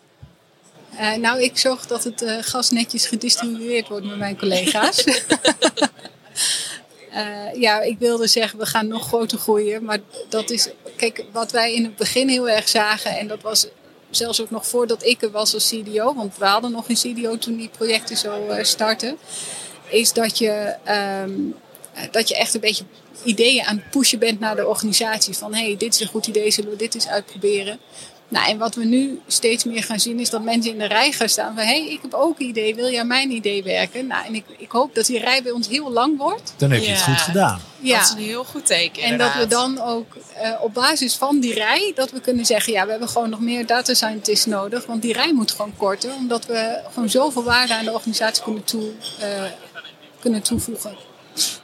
Eh, 0.98 1.16
nou, 1.16 1.42
ik 1.42 1.58
zorg 1.58 1.88
dat 1.88 2.04
het 2.04 2.22
eh, 2.22 2.38
gas 2.42 2.70
netjes 2.70 3.06
gedistribueerd 3.06 3.88
wordt 3.88 4.06
met 4.06 4.18
mijn 4.18 4.38
collega's. 4.38 5.04
Eh, 7.12 7.62
ja, 7.62 7.82
ik 7.82 8.00
wilde 8.00 8.28
zeggen, 8.28 8.60
we 8.60 8.66
gaan 8.66 8.88
nog 8.88 9.08
groter 9.08 9.38
groeien. 9.38 9.84
Maar 9.84 10.00
dat 10.30 10.50
is, 10.50 10.70
kijk, 10.98 11.26
wat 11.32 11.52
wij 11.52 11.74
in 11.74 11.84
het 11.84 11.96
begin 11.96 12.30
heel 12.30 12.50
erg 12.50 12.70
zagen, 12.70 13.18
en 13.18 13.28
dat 13.28 13.42
was 13.42 13.68
zelfs 14.12 14.42
ook 14.42 14.50
nog 14.50 14.68
voordat 14.68 15.06
ik 15.06 15.22
er 15.22 15.32
was 15.32 15.54
als 15.54 15.68
CDO, 15.68 16.14
want 16.14 16.38
we 16.38 16.46
hadden 16.46 16.72
nog 16.72 16.90
een 16.90 16.96
CDO 16.96 17.38
toen 17.38 17.58
die 17.58 17.70
projecten 17.70 18.18
zo 18.18 18.48
eh, 18.48 18.64
startten, 18.64 19.18
is 19.90 20.14
dat 20.14 20.38
je, 20.38 20.76
ehm, 20.84 21.32
dat 22.12 22.28
je 22.28 22.36
echt 22.36 22.54
een 22.54 22.60
beetje 22.60 22.84
ideeën 23.24 23.64
aan 23.64 23.76
het 23.76 23.90
pushen 23.90 24.20
bent 24.20 24.40
naar 24.40 24.56
de 24.56 24.68
organisatie. 24.68 25.38
Van 25.38 25.54
hé, 25.54 25.66
hey, 25.66 25.78
dit 25.78 25.94
is 25.94 26.00
een 26.00 26.08
goed 26.08 26.28
idee, 26.28 26.52
zullen 26.52 26.72
we 26.72 26.76
dit 26.78 26.96
eens 26.96 27.08
uitproberen? 27.08 27.80
Nou, 28.32 28.50
en 28.50 28.58
wat 28.58 28.76
we 28.76 28.86
nu 28.86 29.20
steeds 29.28 29.64
meer 29.64 29.84
gaan 29.84 30.00
zien 30.00 30.20
is 30.20 30.30
dat 30.30 30.44
mensen 30.44 30.72
in 30.72 30.78
de 30.78 30.88
rij 30.88 31.12
gaan 31.12 31.30
staan 31.30 31.56
van 31.56 31.64
hé, 31.64 31.82
hey, 31.84 31.92
ik 31.92 32.00
heb 32.02 32.14
ook 32.14 32.40
een 32.40 32.46
idee, 32.46 32.76
wil 32.76 32.92
jij 32.92 33.06
mijn 33.06 33.32
idee 33.32 33.64
werken? 33.64 34.08
Nou, 34.08 34.26
en 34.26 34.36
ik, 34.36 34.46
ik 34.58 34.72
hoop 34.72 34.96
dat 34.96 35.06
die 35.06 35.20
rij 35.20 35.44
bij 35.44 35.52
ons 35.52 35.68
heel 35.68 35.92
lang 35.92 36.18
wordt. 36.18 36.54
Dan 36.58 36.72
heb 36.72 36.82
je 36.82 36.90
het 36.90 37.00
Ja. 37.00 37.06
goed 37.06 37.22
gedaan. 37.22 37.62
Dat 37.82 38.02
is 38.02 38.10
een 38.10 38.18
heel 38.18 38.44
goed 38.44 38.66
teken. 38.66 39.04
En 39.04 39.18
dat 39.18 39.34
we 39.36 39.48
dan 39.48 39.82
ook 39.82 40.16
eh, 40.36 40.52
op 40.62 40.74
basis 40.74 41.16
van 41.16 41.40
die 41.40 41.54
rij, 41.54 41.92
dat 41.96 42.12
we 42.12 42.22
kunnen 42.22 42.46
zeggen, 42.46 42.74
ja, 42.74 42.84
we 42.86 42.92
hebben 42.92 43.10
gewoon 43.10 43.30
nog 43.30 43.40
meer 43.40 43.66
data 43.66 43.94
scientists 43.94 44.46
nodig. 44.46 44.86
Want 44.86 45.02
die 45.02 45.14
rij 45.14 45.34
moet 45.34 45.52
gewoon 45.52 45.74
korter, 45.78 46.14
omdat 46.14 46.46
we 46.46 46.82
gewoon 46.94 47.10
zoveel 47.10 47.44
waarde 47.44 47.76
aan 47.76 47.86
de 47.86 47.92
organisatie 47.94 48.44
kunnen, 48.44 48.64
toe, 48.64 48.90
eh, 49.20 49.44
kunnen 50.20 50.42
toevoegen. 50.42 50.96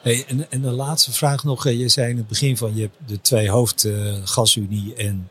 Hey, 0.02 0.26
en, 0.28 0.46
en 0.50 0.62
de 0.62 0.72
laatste 0.72 1.12
vraag 1.12 1.44
nog. 1.44 1.70
Je 1.70 1.90
zei 1.90 2.10
in 2.10 2.18
het 2.18 2.28
begin 2.28 2.58
van 2.58 2.76
je 2.76 2.82
hebt 2.82 2.96
de 3.06 3.22
twee 3.22 3.50
hoofdgasunie 3.50 4.94
en 4.96 5.30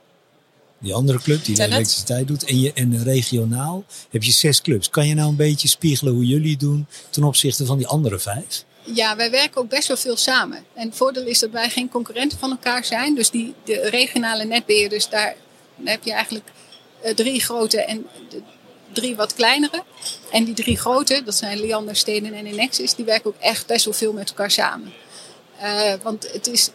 die 0.79 0.95
andere 0.95 1.19
club 1.19 1.45
die 1.45 1.57
de 1.57 1.63
elektriciteit 1.63 2.29
doet. 2.29 2.45
En, 2.45 2.61
je, 2.61 2.73
en 2.73 3.03
regionaal 3.03 3.85
heb 4.11 4.23
je 4.23 4.33
zes 4.33 4.61
clubs. 4.61 4.91
Kan 4.91 5.07
je 5.07 5.15
nou 5.15 5.29
een 5.29 5.37
beetje 5.37 5.69
spiegelen 5.69 6.13
hoe 6.13 6.27
jullie 6.27 6.57
doen 6.57 6.87
ten 7.11 7.25
opzichte 7.25 7.67
van 7.67 7.79
die 7.79 7.87
andere 7.87 8.19
vijf? 8.19 8.65
Ja, 8.95 9.17
wij 9.17 9.31
werken 9.31 9.61
ook 9.61 9.69
best 9.69 9.89
wel 9.89 9.97
veel 9.97 10.17
samen. 10.17 10.65
En 10.75 10.87
het 10.87 10.97
voordeel 10.97 11.27
is 11.27 11.39
dat 11.39 11.51
wij 11.51 11.71
geen 11.71 11.89
concurrenten 11.89 12.39
van 12.39 12.51
elkaar 12.51 12.85
zijn. 12.85 13.15
Dus 13.15 13.31
die 13.31 13.55
de 13.65 13.89
regionale 13.89 14.45
netbeheerders, 14.45 15.09
daar 15.09 15.37
heb 15.85 16.05
je 16.05 16.13
eigenlijk 16.13 16.45
eh, 17.01 17.15
drie 17.15 17.41
grote 17.41 17.85
en 17.85 18.07
drie 18.93 19.17
wat 19.17 19.35
kleinere. 19.35 19.83
En 20.31 20.45
die 20.45 20.55
drie 20.55 20.77
grote, 20.77 21.23
dat 21.25 21.35
zijn 21.35 21.61
Liander, 21.61 21.97
Steden 21.97 22.35
en 22.35 22.47
Inexis, 22.47 22.95
die 22.95 23.05
werken 23.05 23.31
ook 23.31 23.41
echt 23.41 23.67
best 23.67 23.85
wel 23.85 23.95
veel 23.95 24.13
met 24.13 24.29
elkaar 24.29 24.51
samen. 24.51 24.93
Eh, 25.61 25.93
want 26.03 26.33
het 26.33 26.47
is, 26.47 26.71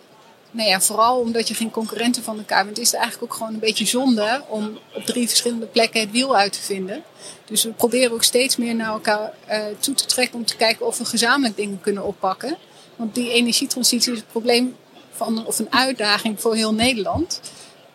nou 0.52 0.70
ja, 0.70 0.82
vooral 0.82 1.20
omdat 1.20 1.48
je 1.48 1.54
geen 1.54 1.72
concurrenten 1.72 2.24
van 2.24 2.38
elkaar 2.38 2.66
bent, 2.66 2.80
is 2.80 2.92
het 2.92 3.02
eigenlijk 3.02 3.32
ook 3.32 3.38
gewoon 3.38 3.54
een 3.54 3.60
beetje 3.60 3.86
zonde 3.86 4.44
om 4.48 4.80
op 4.94 5.06
drie 5.06 5.28
verschillende 5.28 5.66
plekken 5.66 6.02
het 6.02 6.12
wiel 6.12 6.36
uit 6.36 6.54
te 6.54 6.62
vinden. 6.62 7.04
Dus 7.46 7.64
we 7.64 7.70
proberen 7.70 8.12
ook 8.12 8.24
steeds 8.24 8.58
meer 8.58 8.76
naar 8.76 8.92
elkaar 8.92 9.34
eh, 9.46 9.64
toe 9.80 9.94
te 9.94 10.06
trekken 10.06 10.40
om 10.40 10.46
te 10.46 10.56
kijken 10.56 10.86
of 10.86 10.98
we 10.98 11.06
gezamenlijk 11.06 11.56
dingen 11.56 11.82
kunnen 11.82 12.04
oppakken. 12.04 12.58
Want 12.96 13.16
die 13.16 13.32
energietransitie 13.32 14.12
is 14.12 14.20
een 14.20 14.26
probleem 14.32 14.76
van, 15.12 15.46
of 15.46 15.60
een 15.60 15.74
uitdaging 15.74 16.42
voor 16.42 16.56
heel 16.56 16.74
Nederland. 16.74 17.42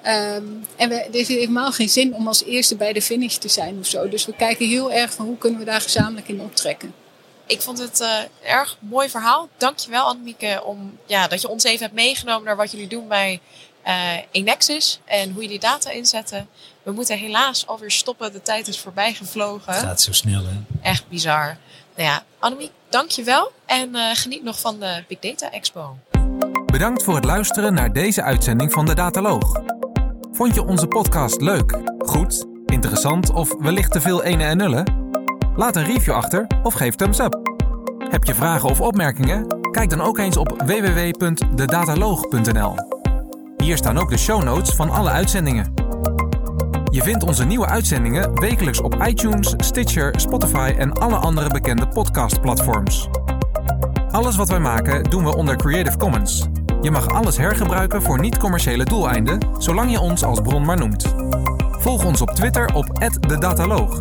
Ehm, 0.02 0.44
en 0.76 0.88
we, 0.88 0.94
er 0.94 1.14
is 1.14 1.28
helemaal 1.28 1.72
geen 1.72 1.88
zin 1.88 2.14
om 2.14 2.26
als 2.26 2.44
eerste 2.44 2.76
bij 2.76 2.92
de 2.92 3.02
finish 3.02 3.36
te 3.36 3.48
zijn 3.48 3.78
of 3.78 3.86
zo. 3.86 4.08
Dus 4.08 4.26
we 4.26 4.32
kijken 4.36 4.68
heel 4.68 4.92
erg 4.92 5.12
van 5.12 5.26
hoe 5.26 5.38
kunnen 5.38 5.58
we 5.58 5.64
daar 5.64 5.80
gezamenlijk 5.80 6.28
in 6.28 6.40
optrekken. 6.40 6.94
Ik 7.46 7.60
vond 7.60 7.78
het 7.78 8.00
eh, 8.00 8.08
een 8.18 8.48
erg 8.48 8.76
mooi 8.78 9.08
verhaal. 9.08 9.48
Dankjewel 9.56 10.04
Annemieke 10.04 10.62
om, 10.64 10.98
ja, 11.06 11.28
dat 11.28 11.40
je 11.40 11.48
ons 11.48 11.64
even 11.64 11.82
hebt 11.82 11.94
meegenomen 11.94 12.44
naar 12.44 12.56
wat 12.56 12.70
jullie 12.70 12.88
doen 12.88 13.08
bij 13.08 13.40
eh 13.82 14.16
Enexis 14.30 15.00
en 15.04 15.32
hoe 15.32 15.42
jullie 15.42 15.58
data 15.58 15.90
inzetten. 15.90 16.48
We 16.82 16.92
moeten 16.92 17.18
helaas 17.18 17.66
alweer 17.66 17.90
stoppen. 17.90 18.32
De 18.32 18.42
tijd 18.42 18.68
is 18.68 18.80
voorbij 18.80 19.14
gevlogen. 19.14 19.72
Het 19.72 19.82
gaat 19.82 20.00
zo 20.00 20.12
snel 20.12 20.42
hè. 20.44 20.54
Echt 20.82 21.08
bizar. 21.08 21.56
Nou 21.96 22.08
ja, 22.08 22.24
Annemiek, 22.38 22.70
dankjewel. 22.88 23.52
En 23.66 23.94
eh, 23.94 24.02
geniet 24.12 24.42
nog 24.42 24.60
van 24.60 24.80
de 24.80 25.04
Big 25.08 25.18
Data 25.18 25.50
Expo. 25.50 25.96
Bedankt 26.66 27.02
voor 27.02 27.14
het 27.14 27.24
luisteren 27.24 27.74
naar 27.74 27.92
deze 27.92 28.22
uitzending 28.22 28.72
van 28.72 28.86
de 28.86 28.94
Dataloog. 28.94 29.60
Vond 30.32 30.54
je 30.54 30.64
onze 30.64 30.86
podcast 30.86 31.40
leuk, 31.40 31.78
goed, 31.98 32.44
interessant 32.66 33.30
of 33.30 33.54
wellicht 33.58 33.92
te 33.92 34.00
veel 34.00 34.22
ene 34.22 34.44
en 34.44 34.56
nullen? 34.56 35.04
Laat 35.56 35.76
een 35.76 35.84
review 35.84 36.14
achter 36.14 36.46
of 36.62 36.74
geef 36.74 36.94
thumbs 36.94 37.18
up. 37.18 37.40
Heb 38.10 38.24
je 38.24 38.34
vragen 38.34 38.68
of 38.68 38.80
opmerkingen? 38.80 39.46
Kijk 39.70 39.90
dan 39.90 40.00
ook 40.00 40.18
eens 40.18 40.36
op 40.36 40.62
www.dedataloog.nl. 40.66 42.74
Hier 43.56 43.76
staan 43.76 43.98
ook 43.98 44.10
de 44.10 44.18
show 44.18 44.42
notes 44.42 44.74
van 44.74 44.90
alle 44.90 45.10
uitzendingen. 45.10 45.74
Je 46.90 47.02
vindt 47.02 47.24
onze 47.24 47.44
nieuwe 47.44 47.66
uitzendingen 47.66 48.40
wekelijks 48.40 48.80
op 48.80 49.02
iTunes, 49.06 49.54
Stitcher, 49.56 50.20
Spotify 50.20 50.74
en 50.78 50.92
alle 50.92 51.16
andere 51.16 51.48
bekende 51.48 51.88
podcastplatforms. 51.88 53.08
Alles 54.10 54.36
wat 54.36 54.48
wij 54.48 54.60
maken 54.60 55.10
doen 55.10 55.24
we 55.24 55.36
onder 55.36 55.56
Creative 55.56 55.96
Commons. 55.96 56.46
Je 56.80 56.90
mag 56.90 57.08
alles 57.08 57.36
hergebruiken 57.36 58.02
voor 58.02 58.20
niet-commerciële 58.20 58.84
doeleinden, 58.84 59.38
zolang 59.58 59.90
je 59.90 60.00
ons 60.00 60.24
als 60.24 60.40
bron 60.40 60.64
maar 60.64 60.78
noemt. 60.78 61.14
Volg 61.70 62.04
ons 62.04 62.20
op 62.20 62.30
Twitter 62.30 62.74
op 62.74 63.10
@dedataloog. 63.28 64.00